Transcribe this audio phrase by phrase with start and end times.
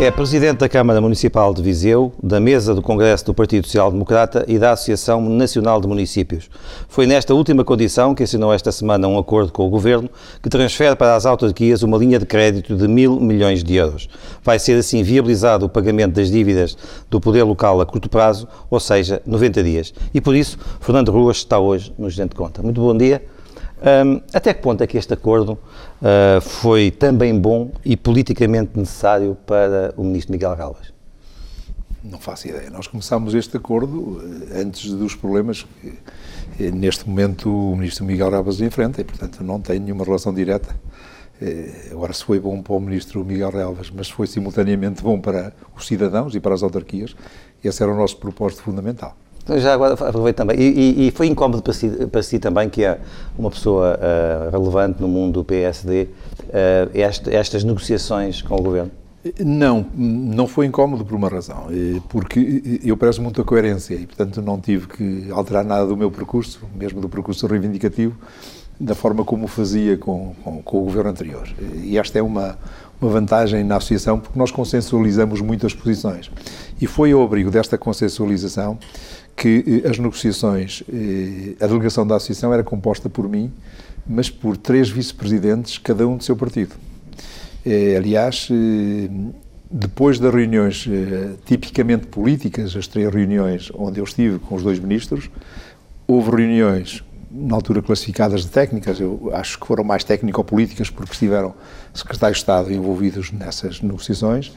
[0.00, 4.44] É presidente da Câmara Municipal de Viseu, da mesa do Congresso do Partido Social Democrata
[4.46, 6.48] e da Associação Nacional de Municípios.
[6.88, 10.08] Foi nesta última condição que assinou esta semana um acordo com o Governo
[10.40, 14.08] que transfere para as autarquias uma linha de crédito de mil milhões de euros.
[14.40, 16.78] Vai ser assim viabilizado o pagamento das dívidas
[17.10, 19.92] do poder local a curto prazo, ou seja, 90 dias.
[20.14, 22.62] E por isso, Fernando Ruas está hoje no Gente Conta.
[22.62, 23.20] Muito bom dia.
[23.80, 29.36] Um, até que ponto é que este acordo uh, foi também bom e politicamente necessário
[29.46, 30.98] para o ministro Miguel Galvas?
[32.02, 32.70] Não faço ideia.
[32.70, 35.98] Nós começámos este acordo eh, antes dos problemas que,
[36.60, 40.74] eh, neste momento, o ministro Miguel Galvas enfrenta e, portanto, não tem nenhuma relação direta.
[41.42, 45.52] Eh, agora, se foi bom para o ministro Miguel Galvas, mas foi simultaneamente bom para
[45.76, 47.16] os cidadãos e para as autarquias,
[47.62, 49.16] esse era o nosso propósito fundamental.
[49.48, 50.58] Então, já agora aproveito também.
[50.60, 52.98] E, e, e, foi incómodo para si, para si também, que é
[53.38, 56.08] uma pessoa uh, relevante no mundo do PSD, uh,
[56.52, 58.90] eh, este, estas negociações com o governo?
[59.42, 64.42] Não, não foi incómodo por uma razão, eh, porque eu prezo muita coerência e, portanto,
[64.42, 68.16] não tive que alterar nada do meu percurso, mesmo do percurso reivindicativo,
[68.80, 71.48] da forma como o fazia com, com, com o governo anterior.
[71.82, 72.56] E esta é uma,
[73.00, 76.30] uma vantagem na associação, porque nós consensualizamos muitas posições.
[76.80, 78.78] E foi ao abrigo desta consensualização
[79.38, 83.52] que eh, as negociações, eh, a delegação da associação era composta por mim,
[84.06, 86.74] mas por três vice-presidentes, cada um do seu partido.
[87.64, 88.48] Eh, aliás,
[89.70, 90.88] depois das reuniões
[91.44, 95.30] tipicamente políticas, as três reuniões onde eu estive com os dois ministros,
[96.06, 101.54] houve reuniões na altura classificadas de técnicas, eu acho que foram mais técnico-políticas porque estiveram
[101.92, 104.52] secretários de Estado envolvidos nessas negociações,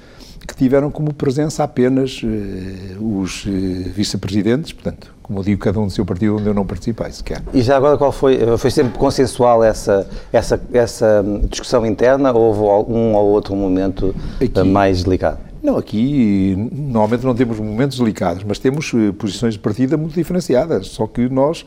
[0.47, 3.49] que tiveram como presença apenas uh, os uh,
[3.93, 7.43] vice-presidentes, portanto, como eu digo, cada um do seu partido onde eu não participei sequer.
[7.53, 12.91] E já agora qual foi, foi sempre consensual essa, essa, essa discussão interna ou houve
[12.91, 15.39] um ou outro momento aqui, mais delicado?
[15.61, 20.87] Não, aqui normalmente não temos momentos delicados, mas temos uh, posições de partida muito diferenciadas,
[20.87, 21.63] só que nós,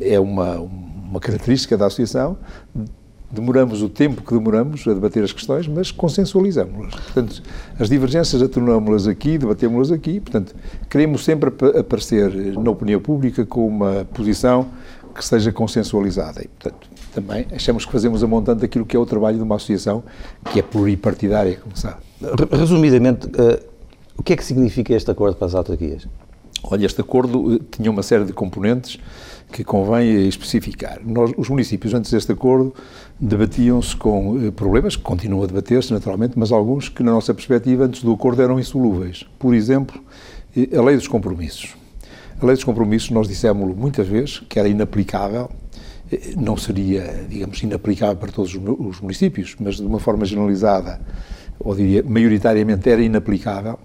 [0.00, 2.36] é uma, uma característica da associação,
[3.30, 6.94] demoramos o tempo que demoramos a debater as questões, mas consensualizamos-las.
[6.94, 7.42] Portanto,
[7.78, 10.54] as divergências atenuamos-las aqui, debatemos-las aqui, portanto,
[10.88, 14.68] queremos sempre aparecer na opinião pública com uma posição
[15.14, 19.04] que seja consensualizada e, portanto, também achamos que fazemos a montante daquilo que é o
[19.04, 20.04] trabalho de uma associação
[20.52, 21.96] que é pluripartidária, como sabe.
[22.52, 23.60] Resumidamente, uh,
[24.16, 26.06] o que é que significa este acordo para as autarquias?
[26.62, 28.98] Olha, este acordo uh, tinha uma série de componentes
[29.52, 31.00] que convém especificar.
[31.04, 32.74] Nós, os municípios, antes deste acordo,
[33.18, 37.84] debatiam-se com eh, problemas, que continuam a debater-se naturalmente, mas alguns que, na nossa perspectiva,
[37.84, 39.24] antes do acordo eram insolúveis.
[39.38, 40.00] Por exemplo,
[40.56, 41.76] eh, a lei dos compromissos.
[42.40, 45.50] A lei dos compromissos, nós dissemos muitas vezes que era inaplicável,
[46.12, 51.00] eh, não seria, digamos, inaplicável para todos os municípios, mas de uma forma generalizada,
[51.58, 53.78] ou diria, maioritariamente era inaplicável,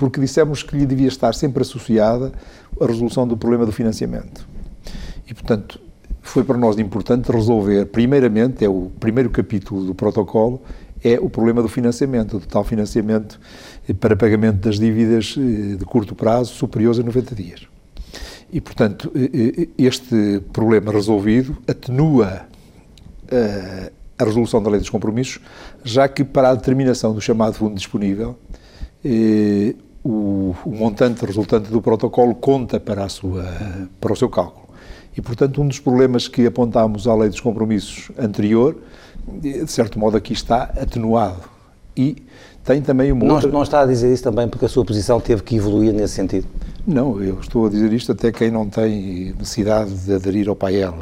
[0.00, 2.32] porque dissemos que lhe devia estar sempre associada
[2.80, 4.48] a resolução do problema do financiamento.
[5.28, 5.78] E, portanto,
[6.22, 10.62] foi para nós importante resolver, primeiramente, é o primeiro capítulo do protocolo,
[11.04, 13.38] é o problema do financiamento, do tal financiamento
[14.00, 17.66] para pagamento das dívidas eh, de curto prazo superiores a 90 dias.
[18.50, 22.48] E, portanto, eh, eh, este problema resolvido atenua
[24.18, 25.40] a resolução da lei dos compromissos,
[25.84, 28.36] já que para a determinação do chamado fundo disponível,
[30.04, 33.44] o, montante resultante do protocolo conta para, a sua,
[34.00, 34.68] para o seu cálculo.
[35.16, 38.76] E, portanto, um dos problemas que apontámos à lei dos compromissos anterior,
[39.26, 41.42] de certo modo aqui está atenuado.
[41.96, 42.16] E
[42.64, 43.50] tem também uma não, outra...
[43.50, 46.46] Não está a dizer isso também porque a sua posição teve que evoluir nesse sentido?
[46.86, 50.94] Não, eu estou a dizer isto até quem não tem necessidade de aderir ao PAEL.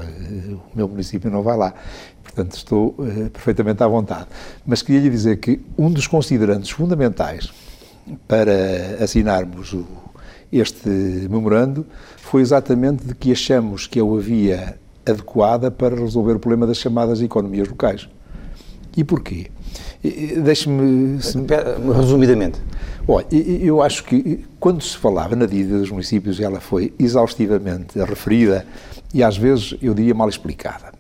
[0.73, 1.75] O meu município não vai lá.
[2.23, 4.27] Portanto, estou uh, perfeitamente à vontade.
[4.67, 7.53] Mas queria lhe dizer que um dos considerantes fundamentais
[8.27, 9.87] para assinarmos o,
[10.53, 10.89] este
[11.31, 16.67] memorando foi exatamente de que achamos que é a via adequada para resolver o problema
[16.67, 18.09] das chamadas economias locais.
[18.97, 19.51] E porquê?
[20.43, 21.19] Deixe-me...
[21.97, 22.61] Resumidamente.
[23.07, 28.67] Olha, eu acho que quando se falava na dívida dos municípios, ela foi exaustivamente referida
[29.15, 30.93] e às vezes, eu diria, mal explicada.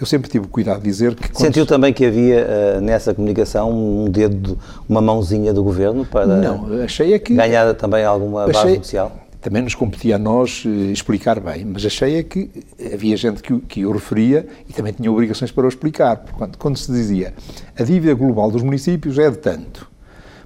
[0.00, 1.36] Eu sempre tive cuidado de dizer que...
[1.36, 1.68] Sentiu se...
[1.68, 4.56] também que havia uh, nessa comunicação um dedo,
[4.88, 7.34] uma mãozinha do Governo para Não, achei é que...
[7.34, 8.62] ganhar também alguma achei...
[8.62, 9.12] base social?
[9.40, 12.50] também nos competia a nós uh, explicar bem, mas achei é que
[12.92, 16.16] havia gente que, que o referia e também tinha obrigações para o explicar.
[16.16, 17.32] Portanto, quando se dizia
[17.78, 19.88] a dívida global dos municípios é de tanto,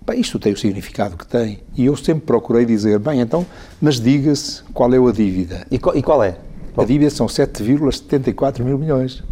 [0.07, 1.61] bem, isto tem o significado que tem.
[1.77, 3.47] E eu sempre procurei dizer, bem, então,
[3.81, 5.67] mas diga-se qual é a dívida.
[5.71, 6.37] E qual, e qual é?
[6.77, 9.23] A dívida são 7,74 mil milhões.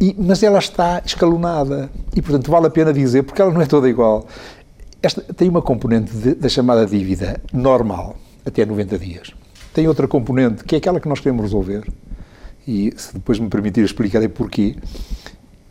[0.00, 1.90] E, mas ela está escalonada.
[2.14, 4.26] E, portanto, vale a pena dizer, porque ela não é toda igual.
[5.02, 9.32] Esta tem uma componente de, da chamada dívida normal, até 90 dias.
[9.72, 11.84] Tem outra componente, que é aquela que nós queremos resolver,
[12.66, 14.76] e se depois me permitir explicar porquê,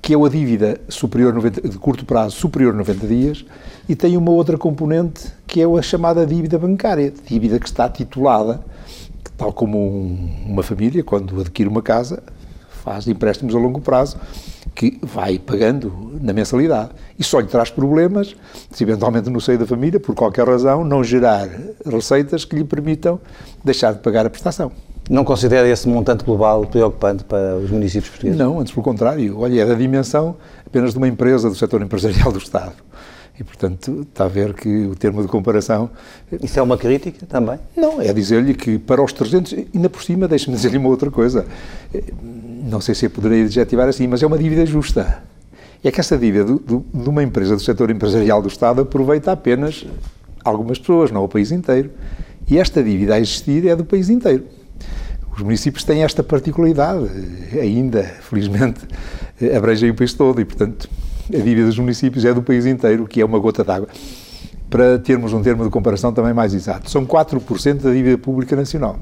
[0.01, 3.45] que é a dívida superior 90, de curto prazo superior a 90 dias,
[3.87, 8.63] e tem uma outra componente que é a chamada dívida bancária, dívida que está titulada,
[9.37, 12.21] tal como um, uma família, quando adquire uma casa,
[12.83, 14.17] faz empréstimos a longo prazo,
[14.75, 16.89] que vai pagando na mensalidade.
[17.17, 18.35] E só lhe traz problemas
[18.71, 21.47] se eventualmente no seio da família, por qualquer razão, não gerar
[21.85, 23.19] receitas que lhe permitam
[23.63, 24.71] deixar de pagar a prestação.
[25.09, 28.39] Não considera esse montante global preocupante para os municípios portugueses?
[28.39, 29.39] Não, antes pelo contrário.
[29.39, 30.35] Olha, é da dimensão
[30.65, 32.73] apenas de uma empresa do setor empresarial do Estado.
[33.39, 35.89] E, portanto, está a ver que o termo de comparação...
[36.41, 37.59] Isso é uma crítica também?
[37.75, 41.45] Não, é dizer-lhe que para os 300, ainda por cima, deixe-me dizer-lhe uma outra coisa.
[42.21, 45.23] Não sei se eu poderia adjetivar assim, mas é uma dívida justa.
[45.83, 49.31] É que essa dívida do, do, de uma empresa do setor empresarial do Estado aproveita
[49.31, 49.83] apenas
[50.43, 51.89] algumas pessoas, não o país inteiro.
[52.47, 54.45] E esta dívida a existir é do país inteiro.
[55.35, 57.09] Os municípios têm esta particularidade,
[57.59, 58.81] ainda, felizmente,
[59.55, 60.87] abrangem o país todo e, portanto,
[61.35, 63.87] a dívida dos municípios é do país inteiro, que é uma gota d'água.
[64.69, 68.97] Para termos um termo de comparação também mais exato, são 4% da dívida pública nacional.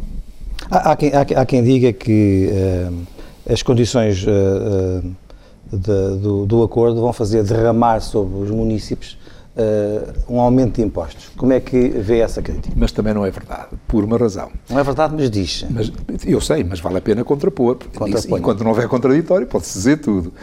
[0.69, 3.07] Há, há, quem, há, há quem, diga que uh,
[3.51, 5.01] as condições uh,
[5.71, 9.17] de, do, do, acordo vão fazer derramar sobre os municípios
[10.29, 11.29] um aumento de impostos.
[11.35, 12.73] Como é que vê essa crítica?
[12.75, 14.49] Mas também não é verdade, por uma razão.
[14.69, 15.65] Não é verdade, mas diz.
[15.69, 15.91] Mas,
[16.25, 17.77] eu sei, mas vale a pena contrapor.
[17.93, 18.39] Contrapor.
[18.39, 20.33] Enquanto não houver contraditório, pode-se dizer tudo.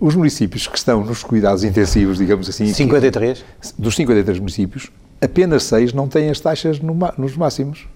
[0.00, 2.72] Os municípios que estão nos cuidados intensivos, digamos assim...
[2.72, 3.44] 53?
[3.78, 4.90] Dos 53 municípios,
[5.20, 7.86] apenas 6 não têm as taxas no, nos máximos.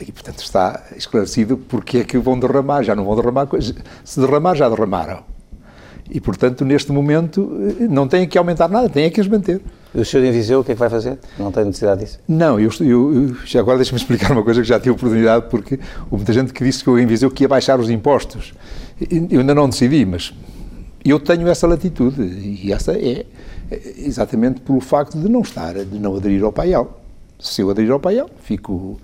[0.00, 2.82] E, portanto, está esclarecido porque é que vão derramar.
[2.82, 3.48] Já não vão derramar...
[4.04, 5.22] Se derramar, já derramaram.
[6.10, 7.50] E, portanto, neste momento,
[7.88, 9.60] não têm que aumentar nada, têm que as manter.
[9.94, 11.18] E o senhor em Viseu, o que é que vai fazer?
[11.38, 12.18] Não tem necessidade disso?
[12.26, 16.16] Não, eu, eu já agora deixe-me explicar uma coisa que já tive oportunidade, porque houve
[16.16, 18.54] muita gente que disse que eu em Viseu que ia baixar os impostos.
[19.30, 20.32] Eu ainda não decidi, mas
[21.04, 23.26] eu tenho essa latitude, e essa é
[23.96, 27.00] exatamente pelo facto de não estar, de não aderir ao paial.
[27.38, 29.00] Se eu aderir ao paial, fico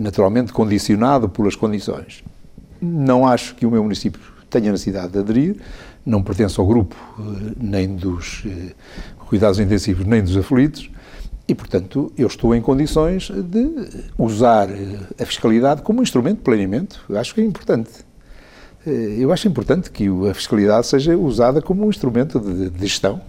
[0.00, 2.22] naturalmente condicionado pelas condições.
[2.80, 5.56] Não acho que o meu município tenha necessidade de aderir,
[6.04, 8.72] não pertence ao grupo eh, nem dos eh,
[9.28, 10.90] cuidados intensivos nem dos aflitos
[11.46, 17.04] e, portanto, eu estou em condições de usar eh, a fiscalidade como instrumento de planeamento.
[17.08, 17.90] Eu acho que é importante.
[18.86, 23.20] Eu acho importante que a fiscalidade seja usada como um instrumento de, de gestão.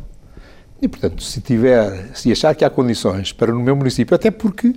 [0.81, 4.73] E, portanto, se tiver, se achar que há condições para no meu município, até porque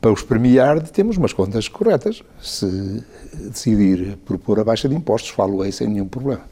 [0.00, 5.62] para os premiar temos umas contas corretas, se decidir propor a baixa de impostos, falo
[5.62, 6.42] aí sem nenhum problema.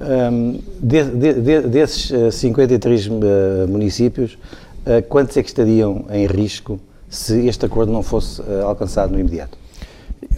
[0.00, 4.38] Um, de, de, de, desses 53 uh, eh, municípios,
[5.08, 9.56] quantos é que estariam em risco se este acordo não fosse alcançado no imediato?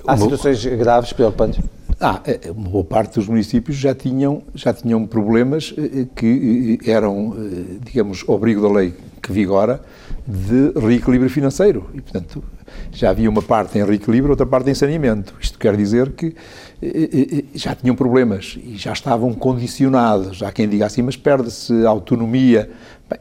[0.06, 1.64] Há situações graves, preocupantes?
[2.06, 2.20] Ah,
[2.54, 5.74] uma boa parte dos municípios já tinham, já tinham problemas
[6.14, 7.34] que eram,
[7.82, 9.80] digamos, obrigo da lei que vigora
[10.26, 11.88] de reequilíbrio financeiro.
[11.94, 12.44] E, portanto,
[12.92, 15.34] já havia uma parte em reequilíbrio, outra parte em saneamento.
[15.40, 16.34] Isto quer dizer que
[16.82, 20.42] eh, eh, eh, já tinham problemas e já estavam condicionados.
[20.42, 22.70] Há quem diga assim, mas perde-se autonomia.
[23.08, 23.18] Bem,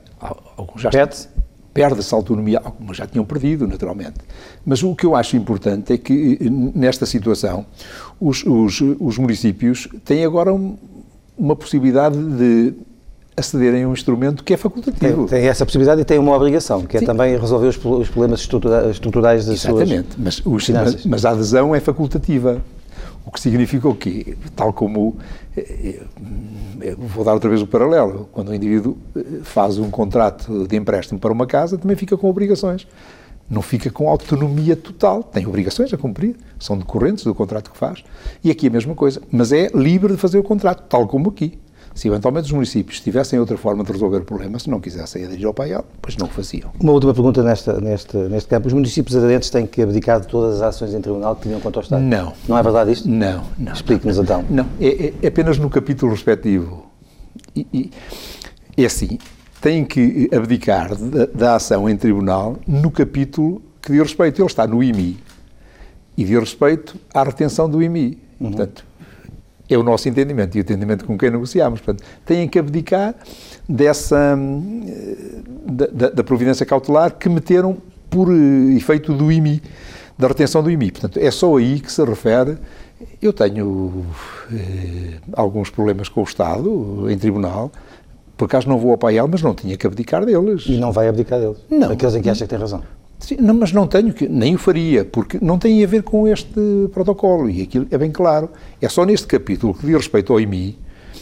[0.57, 0.89] alguns já
[1.73, 1.93] perde-se.
[1.95, 4.19] Perde-se autonomia, alguns já tinham perdido, naturalmente.
[4.65, 6.37] Mas o que eu acho importante é que,
[6.75, 7.65] nesta situação,
[8.19, 10.77] os, os, os municípios têm agora um,
[11.37, 12.73] uma possibilidade de
[13.35, 15.27] acederem a um instrumento que é facultativo.
[15.27, 17.05] Tem, tem, essa possibilidade e tem uma obrigação, que é Sim.
[17.05, 21.25] é também resolver os, os problemas estrutura, estruturais das Exatamente, suas mas, os, mas, mas,
[21.25, 22.61] a adesão é facultativa.
[23.25, 24.35] O que significa o quê?
[24.55, 25.15] Tal como,
[25.55, 26.01] eh,
[26.81, 30.75] eh, vou dar outra vez o paralelo, quando o indivíduo eh, faz um contrato de
[30.75, 32.85] empréstimo para uma casa, também fica com obrigações.
[33.49, 38.03] Não fica com autonomia total, tem obrigações a cumprir, são decorrentes do contrato que faz.
[38.43, 41.59] E aqui a mesma coisa, mas é livre de fazer o contrato, tal como aqui.
[41.93, 45.45] Se eventualmente os municípios tivessem outra forma de resolver o problema, se não quisessem aderir
[45.45, 46.71] ao PAIAL, pois não o faziam.
[46.79, 48.67] Uma última pergunta nesta, neste, neste campo.
[48.67, 51.81] Os municípios aderentes têm que abdicar de todas as ações em tribunal que tinham contra
[51.81, 52.01] o Estado?
[52.01, 52.33] Não.
[52.47, 53.07] Não é verdade isto?
[53.07, 53.43] Não.
[53.59, 54.43] não Explique-nos então.
[54.49, 56.87] Não, é, é, apenas no capítulo respectivo.
[57.55, 57.91] E, e,
[58.83, 59.19] é assim,
[59.61, 64.41] têm que abdicar da, da ação em tribunal no capítulo que diz respeito.
[64.41, 65.17] Ele está no IMI
[66.17, 68.17] e diz respeito à retenção do IMI.
[68.39, 68.49] Uhum.
[68.49, 68.83] Portanto,
[69.69, 71.79] é o nosso entendimento e o entendimento com quem negociamos.
[71.79, 73.15] Portanto, têm que abdicar
[73.67, 77.77] dessa eh, da, da, providência cautelar que meteram
[78.09, 79.61] por eh, efeito do IMI,
[80.17, 80.91] da retenção do IMI.
[80.91, 82.57] Portanto, é só aí que se refere.
[83.21, 84.05] Eu tenho
[84.51, 87.71] eh, alguns problemas com o Estado em tribunal,
[88.37, 90.65] por acaso não vou apoiá-lo, mas não tinha que abdicar deles.
[90.67, 91.57] E não vai abdicar deles?
[91.69, 91.91] Não.
[91.91, 92.83] Aqueles em que acha que tem razão?
[93.23, 96.27] Sim, não, mas não tenho que, nem o faria, porque não tem a ver com
[96.27, 98.49] este protocolo, e aquilo é bem claro.
[98.81, 100.77] É só neste capítulo que diz respeito ao IMI,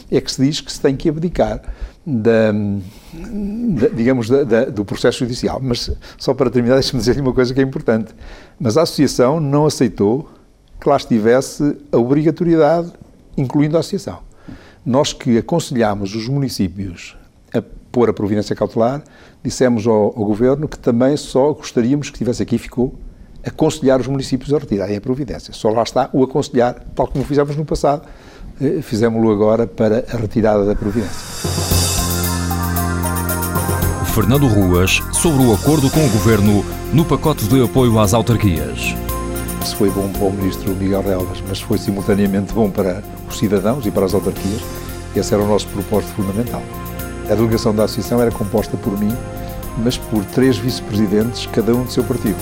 [0.10, 1.62] é que se diz que se tem que abdicar
[2.03, 5.60] da, da digamos, da, da, do processo judicial.
[5.62, 8.15] Mas, só para terminar, deixe-me dizer-lhe uma coisa que é importante.
[8.60, 10.27] Mas a Associação não aceitou
[10.79, 12.91] que lá estivesse a obrigatoriedade,
[13.38, 14.22] incluindo a Associação.
[14.84, 17.15] Nós que aconselhámos os municípios
[17.91, 19.03] pôr a providência cautelar,
[19.43, 22.95] dissemos ao, ao, Governo que também só gostaríamos que estivesse aqui, ficou,
[23.45, 25.53] aconselhar os municípios a retirarem a providência.
[25.53, 28.07] Só lá está o aconselhar, tal como fizemos no passado,
[28.62, 31.81] eh, fizemos-lo agora para a retirada da providência.
[34.13, 38.93] Fernando Ruas sobre o acordo com o Governo no pacote de apoio às autarquias.
[39.63, 43.86] Se foi bom para o Ministro Miguel Relvas, mas foi simultaneamente bom para os cidadãos
[43.86, 44.62] e para as autarquias,
[45.15, 46.62] esse era o nosso propósito fundamental.
[47.31, 49.15] A delegação da Associação era composta por mim,
[49.77, 52.35] mas por três vice-presidentes, cada um de seu partido.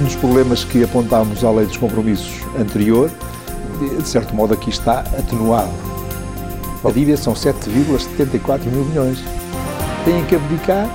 [0.00, 3.08] Um dos problemas que apontámos à lei dos compromissos anterior,
[3.78, 5.70] de certo modo aqui está atenuado.
[6.84, 9.22] A dívida são 7,74 mil milhões.
[10.04, 10.88] Têm que abdicar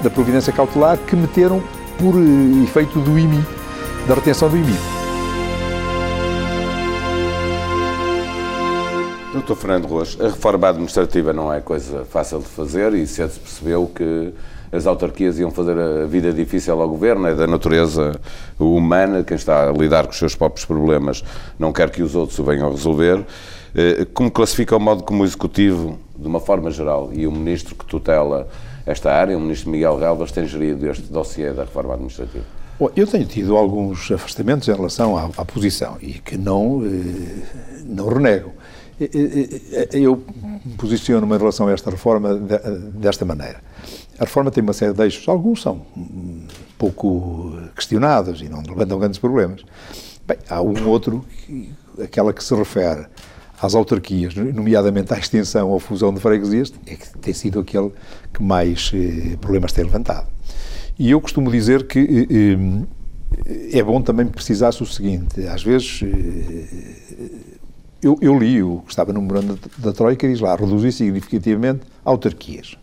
[0.00, 1.60] da providência cautelar que meteram
[1.98, 3.44] por eh, efeito do IMI,
[4.06, 4.99] da retenção do IMI.
[9.32, 13.38] Doutor Fernando Rocha, a reforma administrativa não é coisa fácil de fazer e cedo se
[13.38, 14.34] percebeu que
[14.72, 18.20] as autarquias iam fazer a vida difícil ao governo, é da natureza
[18.58, 21.22] humana, quem está a lidar com os seus próprios problemas
[21.56, 23.24] não quer que os outros o venham resolver.
[23.72, 27.76] Eh, como classifica o modo como o Executivo, de uma forma geral, e o Ministro
[27.76, 28.48] que tutela
[28.84, 32.44] esta área, o Ministro Miguel Relvas, tem gerido este dossiê da reforma administrativa?
[32.96, 38.08] Eu tenho tido alguns afastamentos em relação à, à posição e que não, eh, não
[38.08, 38.52] renego.
[39.92, 40.22] Eu
[40.76, 43.62] posiciono-me em relação a esta reforma desta maneira.
[44.18, 45.80] A reforma tem uma série de eixos, alguns são
[46.76, 49.64] pouco questionados e não levantam grandes problemas.
[50.28, 51.24] Bem, há um outro,
[52.02, 53.06] aquela que se refere
[53.60, 57.92] às autarquias, nomeadamente à extensão ou fusão de freguesias, é que tem sido aquele
[58.32, 60.26] que mais eh, problemas tem levantado.
[60.98, 62.56] E eu costumo dizer que eh,
[63.46, 66.02] eh, é bom também precisar-se o seguinte, às vezes
[68.02, 71.82] eu, eu, li o que estava no memorando da, Troika e diz lá reduzir significativamente
[72.04, 72.76] autarquias.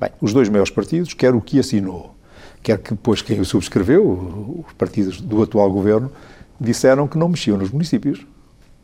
[0.00, 2.14] Bem, os dois maiores partidos, quer o que assinou,
[2.62, 6.10] quer que depois quem o subscreveu, os partidos do atual governo,
[6.60, 8.26] disseram que não mexiam nos municípios.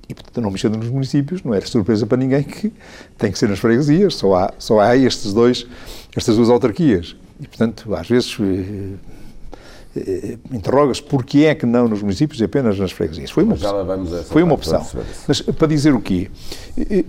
[0.08, 2.72] E, portanto, não mexendo nos municípios, não era surpresa para ninguém que
[3.16, 5.66] tem que ser nas freguesias, só há, só há estes dois,
[6.14, 7.16] estas duas autarquias.
[7.40, 8.36] E, portanto, às vezes
[9.94, 13.30] eh, eh, interroga-se porquê é que não nos municípios e apenas nas freguesias.
[13.30, 14.24] Foi uma opção.
[14.24, 14.86] Foi uma opção.
[15.28, 16.30] Mas para dizer o quê?
[16.78, 17.04] Eh,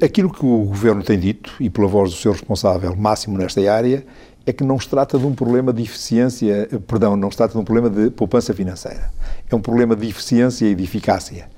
[0.00, 3.60] eh, aquilo que o Governo tem dito, e pela voz do seu responsável máximo nesta
[3.72, 4.04] área,
[4.44, 7.58] é que não se trata de um problema de eficiência, perdão, não se trata de
[7.58, 9.10] um problema de poupança financeira.
[9.50, 11.48] É um problema de eficiência e de eficácia.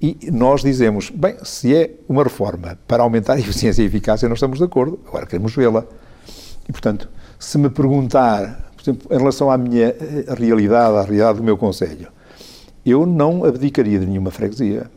[0.00, 4.28] E nós dizemos, bem, se é uma reforma para aumentar a eficiência e a eficácia,
[4.28, 5.84] nós estamos de acordo, agora queremos vê-la.
[6.68, 11.44] E, portanto, se me perguntar exemplo, em relação à minha eh, realidade, à realidade do
[11.44, 12.08] meu Conselho,
[12.84, 14.90] eu não abdicaria de nenhuma freguesia.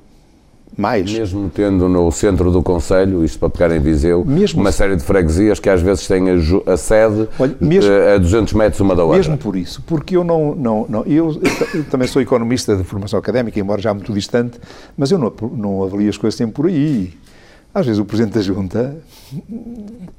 [0.78, 1.12] Mais.
[1.12, 5.04] Mesmo tendo no centro do Conselho, isto para pegar em Viseu, mesmo uma série de
[5.04, 9.04] freguesias que às vezes têm a, a sede olha, mesmo, a 200 metros uma da
[9.04, 9.18] outra.
[9.18, 10.54] Mesmo por isso, porque eu não.
[10.56, 11.42] não, não eu,
[11.74, 14.60] eu, também sou economista de formação académica, embora já muito distante,
[14.96, 17.14] mas eu não, não avalio as coisas sempre por aí.
[17.74, 18.96] Às vezes o Presidente da Junta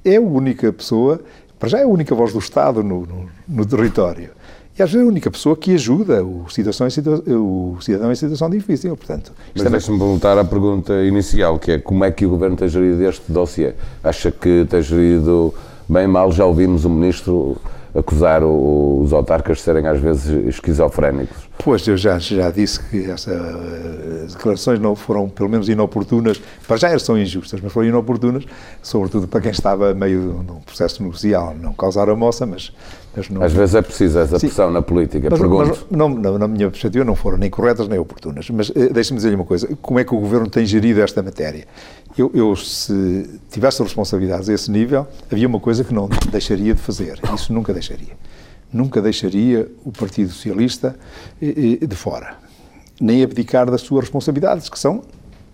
[0.04, 1.20] é a única pessoa
[1.60, 4.30] para já é a única voz do Estado no, no, no território.
[4.78, 8.10] E às vezes é a única pessoa que ajuda o, situação em situa o cidadão
[8.10, 8.96] em situação difícil.
[8.96, 9.72] Portanto, Mas também...
[9.72, 13.30] deixe-me voltar à pergunta inicial, que é como é que o Governo tem gerido este
[13.30, 13.74] dossiê?
[14.02, 15.52] Acha que tem gerido
[15.86, 16.32] bem mal?
[16.32, 17.58] Já ouvimos o Ministro
[17.94, 21.49] acusar os autarcas de serem às vezes esquizofrénicos.
[21.62, 26.40] Pois, eu já, já disse que essas uh, declarações não foram, pelo menos, inoportunas.
[26.66, 28.44] Para já são injustas, mas foram inoportunas,
[28.82, 31.54] sobretudo para quem estava meio num processo negocial.
[31.54, 32.72] Não causaram moça, mas
[33.28, 33.42] não...
[33.42, 34.46] Às vezes é preciso essa Sim.
[34.46, 35.68] pressão na política, mas, pergunto.
[35.68, 38.48] Mas, não, não, na minha perspectiva não foram nem corretas nem oportunas.
[38.50, 41.66] Mas uh, deixe-me dizer-lhe uma coisa, como é que o Governo tem gerido esta matéria?
[42.16, 46.80] Eu, eu, se tivesse responsabilidades a esse nível, havia uma coisa que não deixaria de
[46.80, 47.20] fazer.
[47.34, 48.14] Isso nunca deixaria.
[48.72, 50.96] Nunca deixaria o Partido Socialista
[51.40, 52.34] eh, eh, de fora.
[53.00, 55.02] Nem abdicar das suas responsabilidades, que são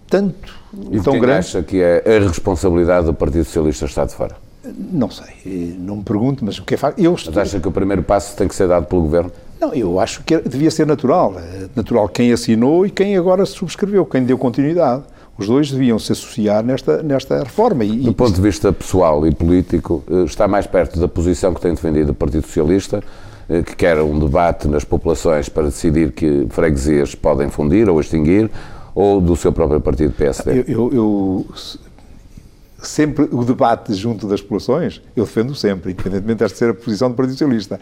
[0.09, 0.55] tanto
[0.91, 1.49] e tão grandes.
[1.49, 4.37] acha que é a responsabilidade do Partido Socialista estar de fora?
[4.93, 6.99] Não sei, não me pergunto, mas o que é facto.
[6.99, 7.33] Eu estou...
[7.33, 9.31] Mas acha que o primeiro passo tem que ser dado pelo Governo?
[9.61, 11.35] Não, eu acho que devia ser natural.
[11.75, 15.05] Natural quem assinou e quem agora subscreveu, quem deu continuidade.
[15.39, 17.85] Os dois deviam se associar nesta, nesta reforma.
[17.85, 21.61] E, Do ponto de vista pessoal e político, eh, está mais perto da posição que
[21.61, 23.03] tem defendido o Partido Socialista,
[23.49, 28.51] eh, que quer um debate nas populações para decidir que freguesias podem fundir ou extinguir,
[28.95, 30.65] ou do seu próprio partido PSD?
[30.67, 31.47] Eu, eu, eu
[32.79, 37.15] sempre o debate junto das populações, eu defendo sempre, independentemente desta ser a posição do
[37.15, 37.79] Partido Socialista.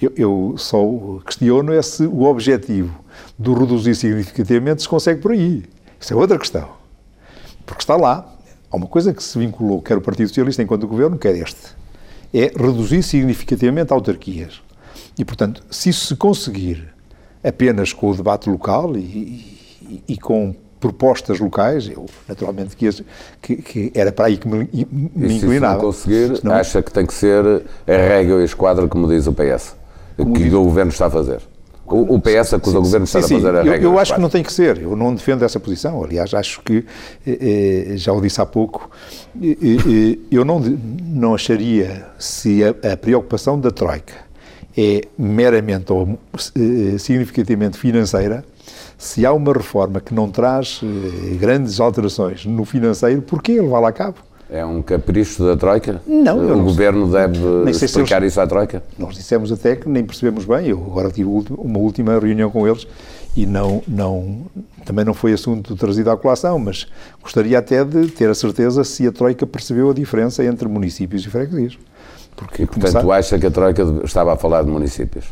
[0.00, 0.78] Eu, eu só
[1.24, 2.94] questiono é se o objetivo
[3.38, 5.64] do reduzir significativamente se consegue por aí.
[5.98, 6.77] Isso é outra questão.
[7.68, 8.34] Porque está lá.
[8.70, 11.76] Há uma coisa que se vinculou, quer o Partido Socialista enquanto governo, quer este.
[12.34, 14.60] É reduzir significativamente autarquias.
[15.18, 16.88] E, portanto, se isso se conseguir
[17.42, 18.98] apenas com o debate local e,
[19.82, 22.88] e, e com propostas locais, eu naturalmente que,
[23.40, 25.76] que, que, era para aí que me, me e inclinava.
[25.76, 27.44] Se conseguir, Senão, acha que tem que ser
[27.86, 29.74] a regra e a esquadra, como diz o PS,
[30.16, 31.40] que o Governo está a fazer.
[31.90, 33.76] O, o PS acusa sim, o Governo de estar sim, a fazer a regra.
[33.78, 36.60] Eu, eu acho que não tem que ser, eu não defendo essa posição, aliás, acho
[36.62, 36.84] que,
[37.26, 38.90] eh, eh já o disse há pouco,
[39.42, 44.28] eh, eh, eu não, não acharia se a, a preocupação da Troika
[44.76, 46.18] é meramente ou
[46.54, 48.44] eh, significativamente financeira,
[48.96, 53.92] se há uma reforma que não traz eh, grandes alterações no financeiro, porquê levá-la a
[53.92, 54.18] cabo?
[54.50, 56.00] É um capricho da Troika?
[56.06, 56.60] Não.
[56.60, 57.20] O Governo sei.
[57.20, 58.32] deve explicar eles...
[58.32, 58.82] isso à Troika?
[58.98, 60.68] Nós dissemos até que nem percebemos bem.
[60.68, 62.86] Eu agora tive uma última reunião com eles
[63.36, 64.46] e não, não,
[64.86, 66.86] também não foi assunto trazido à colação, mas
[67.22, 71.28] gostaria até de ter a certeza se a Troika percebeu a diferença entre municípios e
[71.28, 71.78] freguesias.
[72.34, 73.18] Porque, e, portanto, começar...
[73.18, 75.26] acha que a Troika estava a falar de municípios?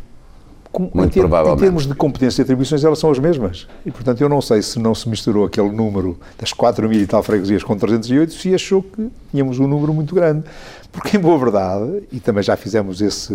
[0.78, 3.66] Em, ter, em termos de competência e atribuições, elas são as mesmas.
[3.85, 7.06] E, portanto, eu não sei se não se misturou aquele número das 4 mil e
[7.06, 10.45] tal freguesias com 308, se achou que tínhamos um número muito grande.
[10.92, 13.35] Porque, em boa verdade, e também já fizemos esse,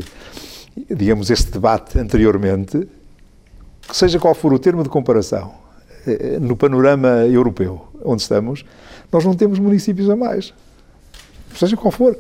[0.90, 2.88] digamos, esse debate anteriormente,
[3.88, 5.54] que seja qual for o termo de comparação,
[6.06, 8.66] eh, no panorama europeu onde estamos,
[9.12, 10.54] nós não temos municípios a mais
[11.58, 12.18] seja qual for.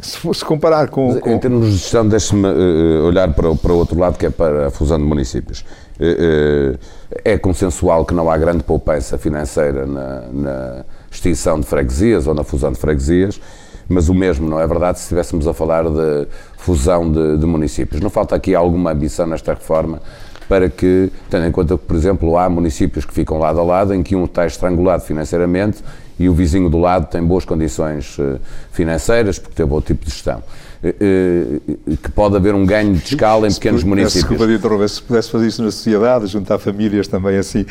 [0.00, 3.72] Se, for, se comparar com, com, Em termos de gestão, deixe-me uh, olhar para, para
[3.72, 5.64] o outro lado, que é para a fusão de municípios.
[5.98, 6.78] Uh, uh,
[7.24, 12.44] é consensual que não há grande poupança financeira na, na, extinção de freguesias ou na
[12.44, 13.40] fusão de freguesias,
[13.88, 16.26] mas o mesmo não é verdade se estivéssemos a falar de
[16.58, 18.00] fusão de, de municípios.
[18.00, 20.02] Não falta aqui alguma ambição nesta reforma
[20.48, 23.94] para que, tendo em conta que, por exemplo, há municípios que ficam lado a lado
[23.94, 25.82] em que um está estrangulado financeiramente
[26.18, 28.38] e o vizinho do lado tem boas condições eh,
[28.72, 30.42] financeiras porque teve outro tipo de gestão.
[30.82, 34.22] Eh, eh, que pode haver um ganho de escala em pequenos se, municípios.
[34.22, 37.66] Desculpa de interromper, se pudesse fazer isso na sociedade, juntar famílias também assim.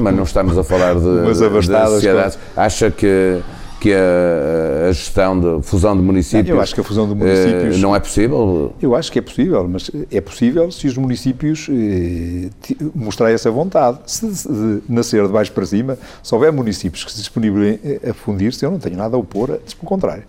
[0.00, 2.38] Mas não estamos a falar de, de sociedades.
[2.56, 3.40] Acha que
[3.84, 6.48] que a, a, gestão de fusão de municípios.
[6.48, 7.78] Eu acho que a fusão de municípios.
[7.78, 8.72] não é possível?
[8.80, 12.48] Eu acho que é possível, mas é possível se os municípios eh,
[12.94, 13.98] mostrarem essa vontade.
[14.06, 18.64] Se, de nascer de baixo para cima, se houver municípios que se disponibilizem a fundir-se,
[18.64, 20.24] eu não tenho nada a opor, pelo contrário.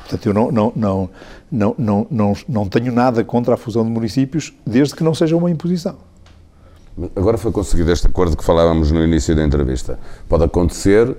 [0.00, 1.10] Portanto, eu não, não, não,
[1.52, 5.36] não, não, não, não tenho nada contra a fusão de municípios, desde que não seja
[5.36, 5.94] uma imposição.
[7.14, 9.96] Agora foi conseguido este acordo que falávamos no início da entrevista.
[10.28, 11.14] Pode acontecer eh,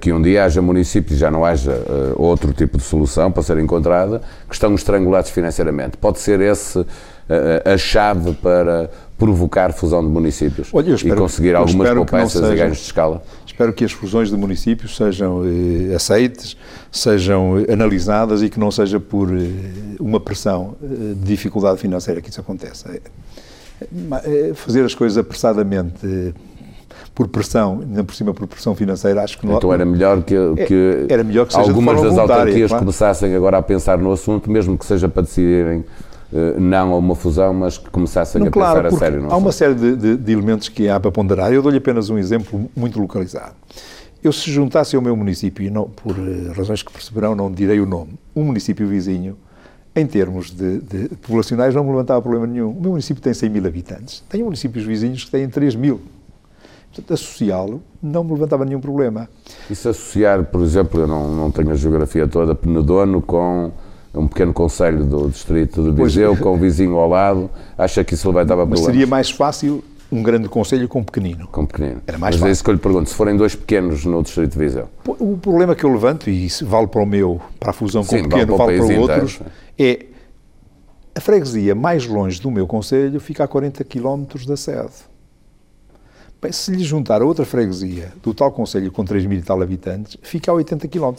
[0.00, 3.58] que um dia haja municípios, já não haja eh, outro tipo de solução para ser
[3.58, 5.96] encontrada, que estão estrangulados financeiramente.
[5.96, 6.84] Pode ser esse
[7.28, 12.54] eh, a chave para provocar fusão de municípios Olha, espero, e conseguir algumas poupanças e
[12.54, 13.20] ganhos de escala?
[13.44, 16.56] Espero que as fusões de municípios sejam eh, aceites,
[16.92, 19.48] sejam analisadas e que não seja por eh,
[19.98, 22.96] uma pressão de dificuldade financeira que isso aconteça.
[24.54, 26.32] Fazer as coisas apressadamente
[27.16, 29.56] por pressão, ainda por cima por pressão financeira, acho que não...
[29.56, 32.84] Então era melhor que, é, que, era melhor que algumas das autarquias claro.
[32.84, 37.14] começassem agora a pensar no assunto, mesmo que seja para decidirem uh, não a uma
[37.14, 39.26] fusão, mas que começassem não, a claro, pensar a sério.
[39.30, 41.50] Há uma série de, de, de, elementos que há para ponderar.
[41.50, 43.54] Eu dou-lhe apenas um exemplo muito localizado.
[44.22, 47.80] Eu, se juntasse ao meu município, e não, por uh, razões que perceberão, não direi
[47.80, 49.38] o nome, um município vizinho,
[49.94, 52.72] em termos de, de, populacionais, não me levantava problema nenhum.
[52.72, 54.22] O meu município tem 100 mil habitantes.
[54.28, 56.02] Tem municípios vizinhos que têm 3 mil.
[56.96, 59.28] Portanto, associá-lo não me levantava nenhum problema.
[59.70, 63.70] E se associar, por exemplo, eu não, não tenho a geografia toda, Penedono com
[64.14, 68.14] um pequeno conselho do distrito de Viseu, pois, com o vizinho ao lado, acha que
[68.14, 68.94] isso levantava mas problemas?
[68.94, 71.48] seria mais fácil um grande conselho com um pequenino.
[71.48, 72.00] Com um pequenino.
[72.06, 72.48] Era mais mas fácil.
[72.48, 74.88] é isso que eu lhe pergunto, se forem dois pequenos no distrito de Viseu?
[75.06, 78.16] O problema que eu levanto, e isso vale para o meu, para a fusão com
[78.16, 79.40] Sim, o pequeno, vale para, vale para outros,
[79.78, 80.06] é
[81.14, 84.92] a freguesia mais longe do meu conselho fica a 40 km da sede.
[86.46, 89.60] Bem, se lhe juntar a outra freguesia do tal Conselho com 3 mil e tal
[89.60, 91.14] habitantes, fica a 80 km.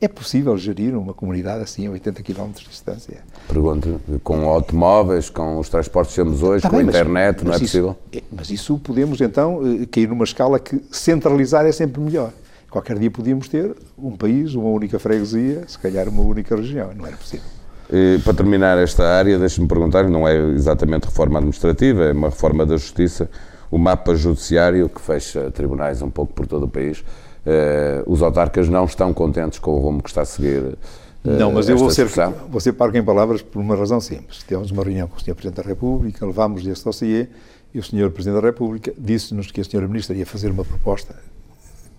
[0.00, 3.18] É possível gerir uma comunidade assim a 80 km de distância?
[3.46, 7.44] Pergunto, com automóveis, com os transportes que temos hoje, tá com bem, a internet, mas,
[7.44, 7.96] não é isso, possível?
[8.12, 12.32] É, mas isso podemos então eh, cair numa escala que centralizar é sempre melhor.
[12.68, 16.90] Qualquer dia podíamos ter um país, uma única freguesia, se calhar uma única região.
[16.92, 17.46] Não era possível.
[17.88, 22.66] E, para terminar esta área, deixe-me perguntar, não é exatamente reforma administrativa, é uma reforma
[22.66, 23.30] da justiça,
[23.72, 27.02] o mapa judiciário que fecha tribunais um pouco por todo o país.
[27.44, 30.76] Eh, os autarcas não estão contentes com o rumo que está a seguir.
[31.24, 32.06] Eh, não, mas eu vou ser,
[32.50, 34.44] vou ser parco em palavras por uma razão simples.
[34.46, 35.34] Tivemos uma reunião com o Sr.
[35.34, 37.28] Presidente da República, levámos este dossiê
[37.72, 38.10] e o Sr.
[38.10, 39.88] Presidente da República disse-nos que a Sra.
[39.88, 41.16] Ministra ia fazer uma proposta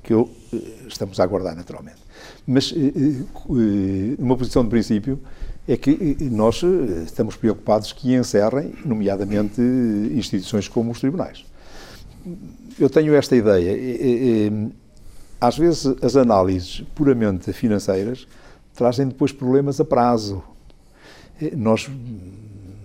[0.04, 0.58] que eu, eh,
[0.88, 2.04] estamos a aguardar naturalmente.
[2.46, 2.72] Mas
[4.20, 5.20] uma posição de princípio
[5.68, 6.62] é que nós
[7.06, 9.62] estamos preocupados que encerrem, nomeadamente,
[10.14, 11.46] instituições como os tribunais.
[12.80, 13.76] Eu tenho esta ideia.
[15.40, 18.28] Às vezes, as análises puramente financeiras
[18.74, 20.42] trazem depois problemas a prazo.
[21.56, 21.90] Nós,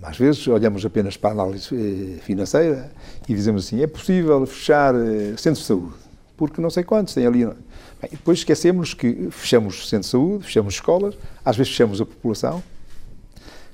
[0.02, 2.90] às vezes, olhamos apenas para a análise financeira
[3.28, 4.94] e dizemos assim: é possível fechar
[5.36, 5.94] centros de saúde,
[6.36, 7.44] porque não sei quantos tem ali.
[7.44, 12.62] Bem, depois esquecemos que fechamos centros de saúde, fechamos escolas, às vezes fechamos a população,